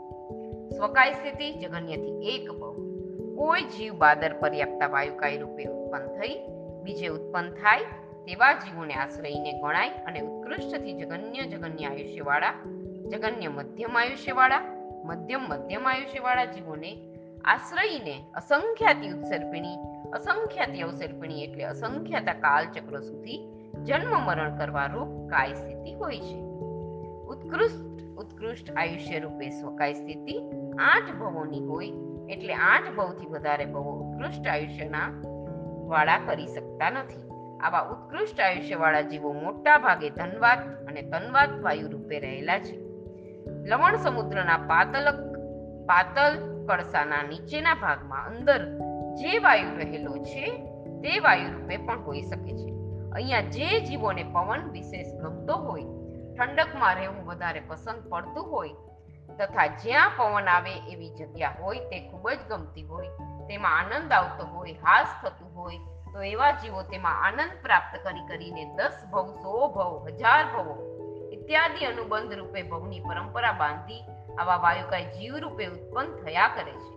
સ્વકાય 0.76 1.12
સ્થિતિ 1.12 1.52
જગન્યથી 1.52 2.28
એક 2.28 2.50
બહુ. 2.50 2.72
કોઈ 3.36 3.62
જીવ 3.62 3.94
બાદર 3.94 4.32
પર્યાપ્ત 4.32 4.90
વાયુકાય 4.90 5.36
રૂપે 5.36 5.64
ઉત્પન્ન 5.64 6.20
થઈ, 6.20 6.38
બીજે 6.82 7.06
ઉત્પન્ન 7.06 7.50
થાય, 7.50 7.80
તેવા 8.26 8.52
જીવોને 8.52 8.94
આશ્રયને 8.94 9.52
ગણાય 9.52 9.88
અને 9.88 10.20
ઉત્કૃષ્ટથી 10.20 10.92
જગન્ય 10.92 11.42
જગન્ય 11.42 11.86
આયુષ્યવાળા, 11.86 12.54
જગન્ય 13.08 13.48
મધ્યમ 13.48 13.96
આયુષ્યવાળા, 13.96 14.62
મધ્યમ 15.04 15.40
મધ્યમ 15.40 15.88
આયુષ્યવાળા 15.88 16.44
જીવોને 16.44 16.96
આશ્રયને 17.44 18.24
અસંખ્યાતી 18.34 19.12
ઉત્સર્પિણી 19.12 19.95
અસંખ્યાતી 20.12 20.80
અવસર્પિણી 20.80 21.44
એટલે 21.44 21.64
અસંખ્યાતા 21.64 22.32
કાલચક્ર 22.32 23.00
સુધી 23.00 23.48
જન્મ 23.84 24.20
મરણ 24.20 24.58
કરવા 24.58 24.86
રૂપ 24.86 25.30
કાય 25.30 25.52
સ્થિતિ 25.52 25.92
હોય 25.92 26.20
છે. 26.20 26.40
ઉત્કૃષ્ટ 27.26 28.02
ઉત્કૃષ્ટ 28.16 28.70
આયુષ્ય 28.76 29.18
રૂપે 29.18 29.50
સ્વકાય 29.50 29.92
સ્થિતિ 29.92 30.38
આઠ 30.78 31.14
ભવોની 31.14 31.60
હોય 31.60 31.92
એટલે 32.28 32.54
આઠ 32.54 32.96
ભવથી 32.96 33.26
વધારે 33.26 33.64
ભવો 33.64 33.92
ઉત્કૃષ્ટ 33.92 34.46
આયુષ્યના 34.46 35.22
વાળા 35.86 36.18
કરી 36.18 36.46
શકતા 36.46 36.90
નથી. 36.90 37.30
આવા 37.60 37.80
ઉત્કૃષ્ટ 37.80 38.40
આયુષ્યવાળા 38.40 39.00
જીવો 39.00 39.32
મોટા 39.32 39.78
ભાગે 39.78 40.10
ધનવાત 40.10 40.58
અને 40.58 41.02
તનવાત 41.02 41.60
વાયુ 41.62 41.88
રૂપે 41.88 42.20
રહેલા 42.20 42.58
છે. 42.58 42.86
લવણ 43.64 43.96
સમુદ્રના 43.96 44.56
પાતલક, 44.56 45.36
પાતલ 45.86 46.56
કળસાના 46.66 47.22
નીચેના 47.22 47.74
ભાગમાં 47.74 48.26
અંદર 48.26 48.86
જે 49.16 49.38
વાયુ 49.38 49.76
રહેલો 49.76 50.16
છે, 50.24 50.46
તે 51.02 51.18
વાયુ 51.18 51.52
રૂપે 51.52 51.76
પણ 51.76 52.02
હોઈ 52.04 52.22
શકે 52.22 52.52
છે. 52.52 52.70
અહીંયા 53.12 53.40
જે 53.40 53.80
જીવોને 53.80 54.24
પવન 54.24 54.70
વિશેષ 54.70 55.14
ગમતો 55.14 55.54
હોય, 55.56 55.84
ઠંડકમાં 56.36 56.94
રહેવું 56.94 57.24
વધારે 57.24 57.60
પસંદ 57.60 58.08
પડતું 58.08 58.50
હોય, 58.50 58.74
તથા 59.38 59.66
જ્યાં 59.66 60.16
પવન 60.16 60.48
આવે 60.48 60.72
એવી 60.92 61.10
જગ્યા 61.10 61.54
હોય, 61.60 61.80
તે 61.80 62.00
ખૂબ 62.00 62.30
જ 62.30 62.38
ગમતી 62.48 62.82
હોય, 62.82 63.10
તેમાં 63.48 63.78
આનંદ 63.78 64.12
આવતો 64.12 64.46
હોય, 64.46 64.74
હાસ 64.84 65.08
થતું 65.22 65.54
હોય, 65.54 65.78
તો 66.12 66.22
એવા 66.22 66.52
જીવો 66.52 66.82
તેમાં 66.82 67.24
આનંદ 67.24 67.56
પ્રાપ્ત 67.62 67.96
કરી 68.04 68.26
કરીને 68.28 68.64
દસ 68.76 68.96
ભવ, 69.12 69.26
સો 69.42 69.68
ભવ, 69.68 70.18
હજાર 70.18 70.44
ભવો 70.44 70.76
ઇત્યાદિ 71.32 71.86
અનુબંધ 71.86 72.32
રૂપે 72.32 72.62
ભવની 72.62 73.00
પરંપરા 73.00 73.52
બાંધી 73.52 74.02
આવા 74.38 74.56
વાયુકાય 74.56 75.04
જીવ 75.04 75.36
રૂપે 75.36 75.66
ઉત્પન્ન 75.66 76.14
થયા 76.24 76.48
કરે 76.48 76.72
છે. 76.72 76.95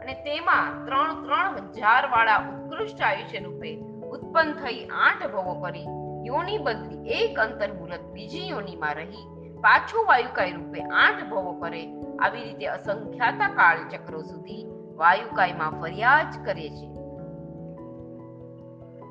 અને 0.00 0.14
તેમાં 0.14 0.84
ત્રણ 0.86 1.22
ત્રણ 1.24 1.72
હજાર 1.72 2.10
વાળા 2.10 2.40
ઉત્કૃષ્ટ 2.48 3.02
આયુષ્ય 3.02 3.40
રૂપે 3.40 3.70
ઉત્પન્ન 4.10 4.52
થઈ 4.52 4.86
આઠ 5.00 5.26
ભવો 5.26 5.54
કરી 5.54 5.88
યોની 6.24 6.58
બદલી 6.58 7.00
એક 7.18 7.38
અંતર 7.38 7.70
મુહૂર્ત 7.72 8.04
બીજી 8.12 8.48
યોનીમાં 8.48 8.94
રહી, 8.94 9.26
પાછું 9.62 10.06
વાયુકાય 10.06 10.56
રૂપે 10.56 10.80
આઠ 10.82 11.24
ભવો 11.24 11.52
કરે, 11.52 11.82
આવી 12.20 12.42
રીતે 12.42 12.66
અસંખ્યાતા 12.66 13.48
કાળ 13.48 13.88
ચક્રો 13.88 14.22
સુધી 14.22 14.66
વાયુકાયમાં 14.94 15.80
ફરિયાદ 15.80 16.32
કરે 16.44 16.68
છે. 16.68 16.88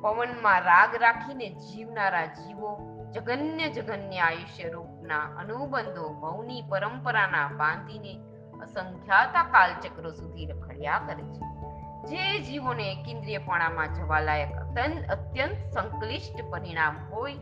પવનમાં 0.02 0.64
રાગ 0.64 0.96
રાખીને 0.96 1.50
જીવનારા 1.50 2.26
જીવો 2.26 2.72
જગન્ય 3.12 3.70
જગન્ય 3.70 4.20
આયુષ્ય 4.20 4.70
રૂપના 4.70 5.26
અનુબંધો 5.38 6.10
ભવની 6.22 6.62
પરંપરાના 6.70 7.48
બાંધીને 7.58 8.14
અસંખ્યાતા 8.62 9.44
કાલચક્રો 9.44 10.12
સુધી 10.12 10.46
રખડ્યા 10.46 11.02
કરે 11.08 11.24
છે. 11.24 11.60
જે 12.00 12.40
જીવોને 12.40 12.96
કેન્દ્રીયપણામાં 12.96 13.94
જવાલાયક 13.94 14.54
અત્યંત 14.54 15.12
અત્યંત 15.12 15.72
સંકલિષ્ટ 15.74 16.52
પરિણામ 16.52 16.96
હોય, 17.12 17.34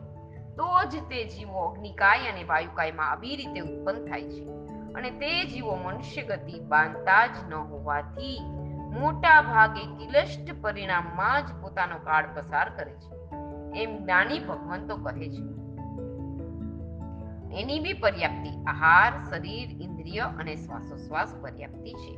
તો 0.58 0.84
જ 0.84 1.04
તે 1.10 1.26
જીવો 1.26 1.60
અગ્નિકાય 1.60 2.20
અને 2.20 2.44
વાયુકાયમાં 2.44 3.12
આવી 3.12 3.36
રીતે 3.36 3.60
ઉત્પન્ન 3.60 4.06
થાય 4.06 4.30
છે. 4.30 4.46
અને 4.94 5.10
તે 5.10 5.46
જીવો 5.46 5.76
મનુષ્ય 5.76 6.22
ગતિ 6.22 6.60
બાંધતા 6.60 7.28
જ 7.28 7.36
ન 7.50 7.54
હોવાથી 7.54 8.42
મોટા 9.00 9.42
ભાગે 9.42 9.86
કિલષ્ટ 9.86 10.62
પરિણામમાં 10.62 11.46
જ 11.46 11.62
પોતાનો 11.62 11.98
કાળ 11.98 12.34
પસાર 12.36 12.70
કરે 12.70 12.94
છે. 12.94 13.18
એમ 13.84 14.04
જ્ઞાની 14.04 14.40
ભગવંતો 14.40 14.98
કહે 14.98 15.30
છે. 15.30 15.57
એની 17.56 17.80
બી 17.80 17.94
પર્યાપ્તિ. 17.94 18.50
આહાર, 18.68 19.14
શરીર, 19.30 19.82
ઇન્દ્રિય 19.82 20.20
અને 20.20 20.56
શ્વાસોશ્વાસ 20.56 21.36
પર્યાપ્તિ 21.42 21.94
છે. 21.94 22.18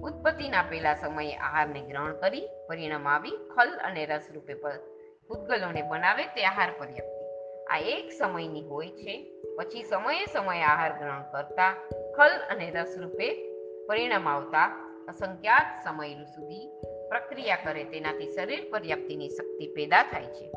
ઉત્પત્તિના 0.00 0.62
પહેલા 0.62 0.94
સમયે 0.94 1.36
આહારને 1.36 1.80
ગ્રહણ 1.80 2.16
કરી, 2.16 2.48
પરિણામ 2.68 3.08
આવી, 3.08 3.30
ખલ 3.30 3.78
અને 3.78 4.06
રસ 4.06 4.28
રૂપે 4.34 4.54
પૂતગલોને 5.28 5.82
બનાવે 5.82 6.26
તે 6.26 6.44
આહાર 6.44 6.70
પર્યાપ્તિ. 6.78 7.24
આ 7.64 7.76
એક 7.76 8.12
સમયની 8.12 8.62
હોય 8.62 8.88
છે. 8.88 9.42
પછી 9.58 9.82
સમયે 9.82 10.26
સમયે 10.26 10.62
આહાર 10.62 10.98
ગ્રહણ 10.98 11.22
કરતા, 11.22 11.74
ખલ 12.16 12.30
અને 12.50 12.70
રસ 12.70 12.94
રૂપે 12.98 13.50
પરિણામ 13.86 14.28
આવતા, 14.28 14.66
અસંખ્યાત 15.08 15.84
સમય 15.84 16.14
સુધી 16.14 16.68
પ્રક્રિયા 17.08 17.56
કરે 17.56 17.84
તેનાથી 17.84 18.32
શરીર 18.32 18.70
પર્યાપ્તિની 18.70 19.28
શક્તિ 19.28 19.66
પેદા 19.66 20.02
થાય 20.02 20.26
છે. 20.26 20.52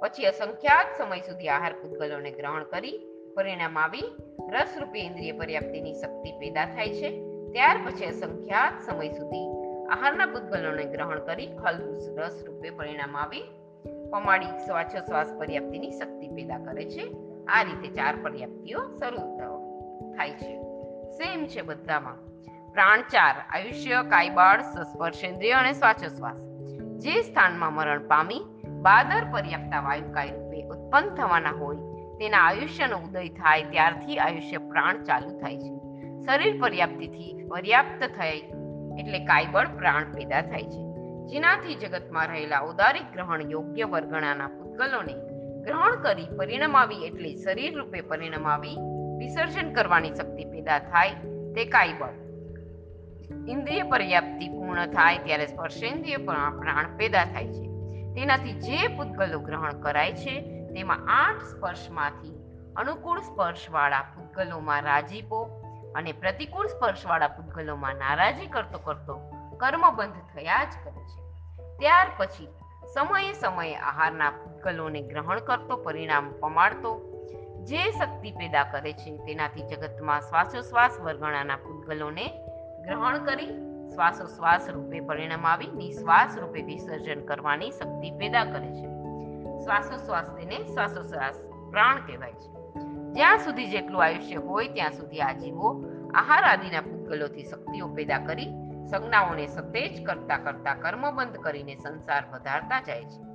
પછી 0.00 0.24
અસંખ્યાત 0.24 0.86
સમય 0.98 1.20
સુધી 1.20 1.48
આહાર 1.48 1.72
પૂતગલોને 1.72 2.30
ગ્રહણ 2.30 2.64
કરી 2.64 3.11
પરિણામ 3.36 3.78
આવી 3.78 4.02
રસરૂપી 4.50 4.98
ઇન્દ્રિય 4.98 5.32
પર્યાપ્તિની 5.32 5.94
શક્તિ 5.94 6.32
પેદા 6.32 6.64
થાય 6.64 6.88
છે. 6.88 7.10
ત્યાર 7.52 7.78
પછી 7.84 8.04
અસંખ્યાત 8.04 8.72
સમય 8.82 9.08
સુધી 9.08 9.46
આહારના 9.86 10.26
પૂતગલોને 10.26 10.84
ગ્રહણ 10.84 11.18
કરી 11.18 11.46
ખલ 11.46 12.00
રસ 12.16 12.44
રૂપે 12.46 12.70
પરિણામ 12.70 13.16
આવી 13.16 13.42
પમાડી 14.10 14.46
શ્વાસ 14.46 15.34
પર્યાપ્તિની 15.38 15.90
શક્તિ 15.90 16.28
પેદા 16.28 16.58
કરે 16.58 16.84
છે. 16.84 17.16
આ 17.48 17.62
રીતે 17.62 17.88
ચાર 17.88 18.16
પર્યાપ્તિઓ 18.22 18.78
શરૂ 18.98 19.18
થાય 20.16 20.30
છે. 20.30 20.62
સેમ 21.12 21.46
છે 21.46 21.62
બધામાં. 21.62 22.16
પ્રાણ 22.72 23.00
ચાર, 23.00 23.34
આયુષ્ય 23.50 24.04
કાયબાળ 24.08 24.62
સ્પર્શેન્દ્રિય 24.62 25.52
અને 25.52 25.72
શ્વાસોશ્વાસ 25.72 26.40
જે 26.98 27.22
સ્થાનમાં 27.22 27.72
મરણ 27.72 28.06
પામી, 28.06 28.40
બાદર 28.82 29.24
પર્યાપ્તા 29.32 29.80
વાયુકાય 29.80 30.30
રૂપે 30.30 30.62
ઉત્પન્ન 30.62 31.14
થવાના 31.14 31.50
હોય 31.50 31.76
તેના 32.22 32.38
આયુષ્યનો 32.38 32.96
ઉદય 32.96 33.28
થાય 33.28 33.62
ત્યારથી 33.62 34.18
આયુષ્ય 34.18 34.58
પ્રાણ 34.58 35.02
ચાલુ 35.02 35.40
થાય 35.40 35.56
છે. 35.58 35.72
શરીર 36.24 36.60
પર્યાપ્તિથી 36.60 37.44
પર્યાપ્ત 37.48 38.04
થાય 38.04 38.36
એટલે 38.98 39.18
કાયબળ 39.18 39.68
પ્રાણ 39.68 40.04
પેદા 40.04 40.40
થાય 40.40 40.62
છે. 40.62 40.82
જેનાથી 41.26 41.74
જગતમાં 41.74 42.26
રહેલા 42.26 42.60
ઉદારિક 42.60 43.02
ગ્રહણ 43.12 43.42
યોગ્ય 43.50 43.84
વર્ગણાના 43.84 44.48
પૂતગલોને 44.48 45.14
ગ્રહણ 45.62 46.02
કરી 46.02 46.26
પરિણમાવી 46.38 46.94
એટલે 46.94 47.34
શરીર 47.34 47.74
રૂપે 47.74 48.00
પરિણમાવી 48.00 48.76
વિસર્જન 49.18 49.72
કરવાની 49.72 50.10
શક્તિ 50.10 50.44
પેદા 50.44 50.78
થાય 50.78 51.10
તે 51.54 51.64
કાયબળ. 51.64 52.14
ઇન્દ્રિય 53.48 53.82
પર્યાપ્તિ 53.82 54.48
પૂર્ણ 54.48 54.86
થાય 54.86 55.18
ત્યારે 55.18 55.46
સ્પર્શેન્દ્રિય 55.46 56.16
પ્રાણ 56.16 56.96
પેદા 56.96 57.24
થાય 57.24 57.46
છે. 57.46 57.66
તેનાથી 58.14 58.52
જે 58.52 58.86
પૂતગલો 58.86 59.38
ગ્રહણ 59.38 59.80
કરાય 59.80 60.12
છે 60.12 60.61
તેમાં 60.74 61.26
આઠ 61.26 61.42
સ્પર્શમાંથી 61.42 62.36
અનુકૂળ 62.76 63.20
સ્પર્શવાળા 63.20 64.02
પૂતગલોમાં 64.02 64.82
રાજીપો 64.82 65.40
અને 65.94 66.12
પ્રતિકૂળ 66.12 66.66
સ્પર્શવાળા 66.66 67.28
પૂતગલોમાં 67.28 67.96
નારાજી 67.96 68.46
કરતો 68.46 68.78
કરતો 68.78 69.14
કર્મબંધ 69.60 70.20
થયા 70.34 70.64
જ 70.64 70.84
કરે 70.84 71.04
છે. 71.04 71.20
ત્યાર 71.78 72.06
પછી 72.16 72.48
સમયે 72.94 73.32
સમયે 73.32 73.74
આહારના 73.74 74.30
પૂતગલોને 74.30 75.02
ગ્રહણ 75.02 75.38
કરતો, 75.38 75.76
પરિણામ 75.76 76.32
પમાડતો, 76.40 76.92
જે 77.64 77.82
શક્તિ 77.90 78.30
પેદા 78.30 78.64
કરે 78.64 78.92
છે 78.92 79.16
તેનાથી 79.16 79.62
જગતમાં 79.62 80.20
શ્વાસોશ્વાસ 80.20 81.00
વર્ગણાના 81.00 81.56
પૂતગલોને 81.56 82.26
ગ્રહણ 82.82 83.18
કરી 83.18 83.46
શ્વાસોશ્વાસ 83.94 84.68
રૂપે 84.68 85.00
પરિણામ 85.00 85.46
આવી 85.46 85.66
નિશ્વાસ 85.66 86.38
રૂપે 86.38 86.62
વિસર્જન 86.62 87.24
કરવાની 87.24 87.70
શક્તિ 87.70 88.10
પેદા 88.10 88.44
કરે 88.44 88.72
છે. 88.72 88.91
શ્વાસોશ્વાસ 89.64 90.24
તેને 90.24 90.58
શ્વાસોશ્વાસ 90.58 91.34
પ્રાણ 91.70 92.06
કહેવાય 92.06 92.32
છે. 92.32 92.52
જ્યાં 93.12 93.38
સુધી 93.38 93.66
જેટલું 93.66 94.04
આયુષ્ય 94.04 94.34
હોય, 94.34 94.68
ત્યાં 94.68 94.92
સુધી 94.92 95.20
આ 95.20 95.32
જીવો 95.32 95.84
આહાર 96.14 96.44
આદિના 96.44 96.80
પૂતગલોથી 96.80 97.44
શક્તિઓ 97.44 97.88
પેદા 97.88 98.18
કરી 98.18 98.46
સંજ્ઞાઓને 98.90 99.46
સતેજ 99.46 100.06
કરતા 100.06 100.38
કરતા 100.38 100.74
કર્મબંધ 100.74 101.36
કરીને 101.36 101.74
સંસાર 101.74 102.22
વધારતા 102.32 102.80
જાય 102.80 103.04
છે. 103.04 103.32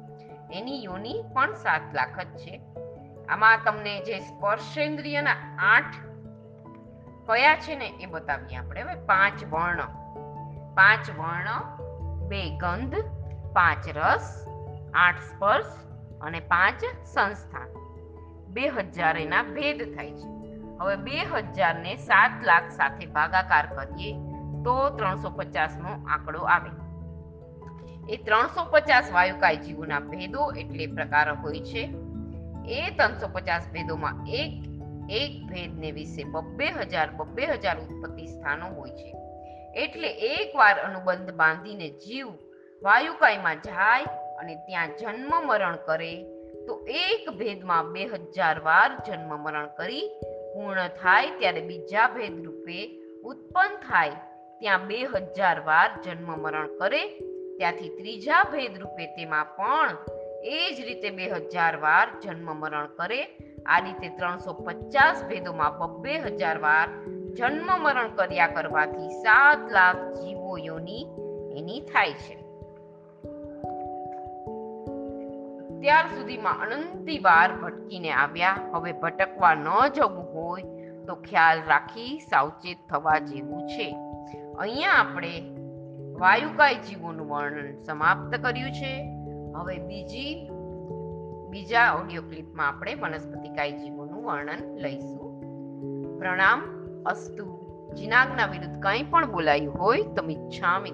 એની 0.54 0.84
યોનિ 0.84 1.24
પણ 1.34 1.54
સાત 1.54 1.82
લાખ 1.94 2.20
જ 2.20 2.38
છે. 2.38 2.62
આમાં 3.30 3.60
તમને 3.66 4.00
જે 4.00 4.20
સ્પર્શેન્દ્રિયના 4.20 5.36
આઠ 5.60 5.96
કયા 7.28 7.56
છે 7.56 7.76
ને 7.76 7.88
એ 7.88 8.06
બતાવીએ 8.06 8.58
આપણે 8.58 8.82
હવે. 8.82 8.96
પાંચ 8.96 9.46
વર્ણ. 9.46 9.82
પાંચ 10.76 11.10
વર્ણ, 11.20 11.78
બે 12.28 12.58
ગંધ, 12.58 12.96
પાંચ 13.54 13.98
રસ, 13.98 14.46
આઠ 14.94 15.16
સ્પર્શ 15.16 15.87
અને 16.22 16.40
પાંચ 16.40 16.84
સંસ્થાન. 17.06 17.88
બે 18.48 18.68
હજાર 18.68 19.18
એના 19.18 19.44
ભેદ 19.44 19.96
થાય 19.96 20.12
છે. 20.12 20.38
હવે 20.80 20.96
બે 20.96 21.18
હજાર 21.18 21.76
ને 21.76 21.96
સાત 21.96 22.32
લાખ 22.44 22.70
સાથે 22.70 23.06
ભાગાકાર 23.06 23.66
કરીએ 23.66 24.14
તો 24.64 24.90
ત્રણસો 24.90 25.30
પચાસ 25.30 25.78
નો 25.78 25.90
આંકડો 26.08 26.40
આવે. 26.40 26.70
એ 28.14 28.18
ત્રણસો 28.18 28.66
પચાસ 28.66 29.12
વાયુકાય 29.12 29.56
જીવોના 29.56 30.00
ભેદો 30.00 30.52
એટલે 30.52 30.88
પ્રકાર 30.88 31.36
હોય 31.36 31.60
છે. 31.60 31.96
એ 32.66 32.90
ત્રણસો 32.96 33.28
પચાસ 33.28 33.68
ભેદોમાં 33.74 34.26
એક 34.28 34.68
એક 35.10 35.48
ભેદને 35.50 35.92
વિશે 35.92 36.24
બબ્બે 36.24 36.72
હજાર 36.72 37.12
બબ્બે 37.12 37.46
હજાર 37.46 37.80
ઉત્પત્તિ 37.80 38.26
સ્થાનો 38.26 38.68
હોય 38.68 38.90
છે. 38.90 39.16
એટલે 39.84 40.08
એકવાર 40.08 40.76
અનુબંધ 40.80 41.34
બાંધીને 41.34 41.90
જીવ 41.90 42.28
વાયુકાયમાં 42.84 43.56
જાય 43.56 44.06
અને 44.38 44.56
ત્યાં 44.56 44.96
જન્મ 45.00 45.34
મરણ 45.48 45.78
કરે, 45.86 46.14
તો 46.68 46.74
એક 46.88 47.30
ભેદમાં 47.40 47.92
બે 47.92 48.06
હજાર 48.06 48.60
વાર 48.60 48.90
જન્મ 49.08 49.32
મરણ 49.38 49.68
કરી, 49.78 50.10
પૂર્ણ 50.54 50.88
થાય 50.88 51.32
ત્યારે 51.40 51.62
બીજા 51.62 52.08
ભેદ 52.08 52.46
રૂપે 52.46 52.80
ઉત્પન્ન 53.24 53.76
થાય, 53.76 54.16
ત્યાં 54.60 54.88
બે 54.88 55.00
હજાર 55.06 55.60
વાર 55.60 55.90
જન્મ 56.04 56.30
મરણ 56.36 56.68
કરે, 56.78 57.04
ત્યાંથી 57.58 57.90
ત્રીજા 57.90 58.44
ભેદ 58.44 58.78
રૂપે 58.78 59.06
તેમાં 59.06 59.46
પણ 59.56 59.96
એ 60.44 60.74
જ 60.74 60.82
રીતે 60.82 61.10
બે 61.10 61.30
હજાર 61.30 61.76
વાર 61.78 62.08
જન્મ 62.24 62.50
મરણ 62.54 62.88
કરે, 62.88 63.22
આ 63.66 63.80
રીતે 63.80 64.10
ત્રણસો 64.18 64.54
પચાસ 64.54 65.24
ભેદોમાં 65.24 65.78
બબ્બે 65.78 66.20
હજાર 66.20 66.58
વાર 66.58 66.88
જન્મ 67.34 67.70
મરણ 67.80 68.12
કર્યા 68.16 68.48
કરવાથી 68.48 69.10
સાત 69.24 69.72
લાખ 69.72 70.04
જીવો 70.20 70.58
યોની 70.58 71.04
એની 71.58 71.82
થાય 71.82 72.14
છે. 72.14 72.47
ત્યાર 75.88 76.08
સુધીમાં 76.08 76.60
અનંતી 76.60 77.20
વાર 77.20 77.62
ભટકીને 77.62 78.12
આવ્યા. 78.12 78.58
હવે 78.74 78.92
ભટકવા 78.92 79.54
ન 79.54 79.66
જવું 79.96 80.34
હોય 80.34 80.62
તો 81.08 81.16
ખ્યાલ 81.16 81.58
રાખી 81.68 82.20
સાવચેત 82.20 82.78
થવા 82.90 83.20
જેવું 83.20 83.68
છે. 83.68 83.96
અહીંયા 84.60 84.92
આપણે 84.92 85.42
વાયુકાય 86.20 86.76
જીવોનું 86.76 87.28
વર્ણન 87.28 87.84
સમાપ્ત 87.84 88.38
કર્યું 88.38 88.72
છે. 88.72 89.10
હવે 89.56 89.78
બીજી, 89.78 90.50
બીજા 91.50 91.92
ઓડિયો 91.92 92.22
ક્લિપમાં 92.22 92.68
આપણે 92.68 92.94
વનસ્પતિકાય 92.94 93.72
જીવોનું 93.72 94.24
વર્ણન 94.24 94.78
લઈશું. 94.78 95.42
પ્રણામ 96.20 96.62
અસ્તુ. 97.04 97.68
જીનાગના 97.98 98.46
વિરુદ્ધ 98.46 98.80
કંઈ 98.82 99.04
પણ 99.04 99.32
બોલાયું 99.32 99.80
હોય 99.80 100.02
તો 100.02 100.24
મિચ્છામી 100.24 100.92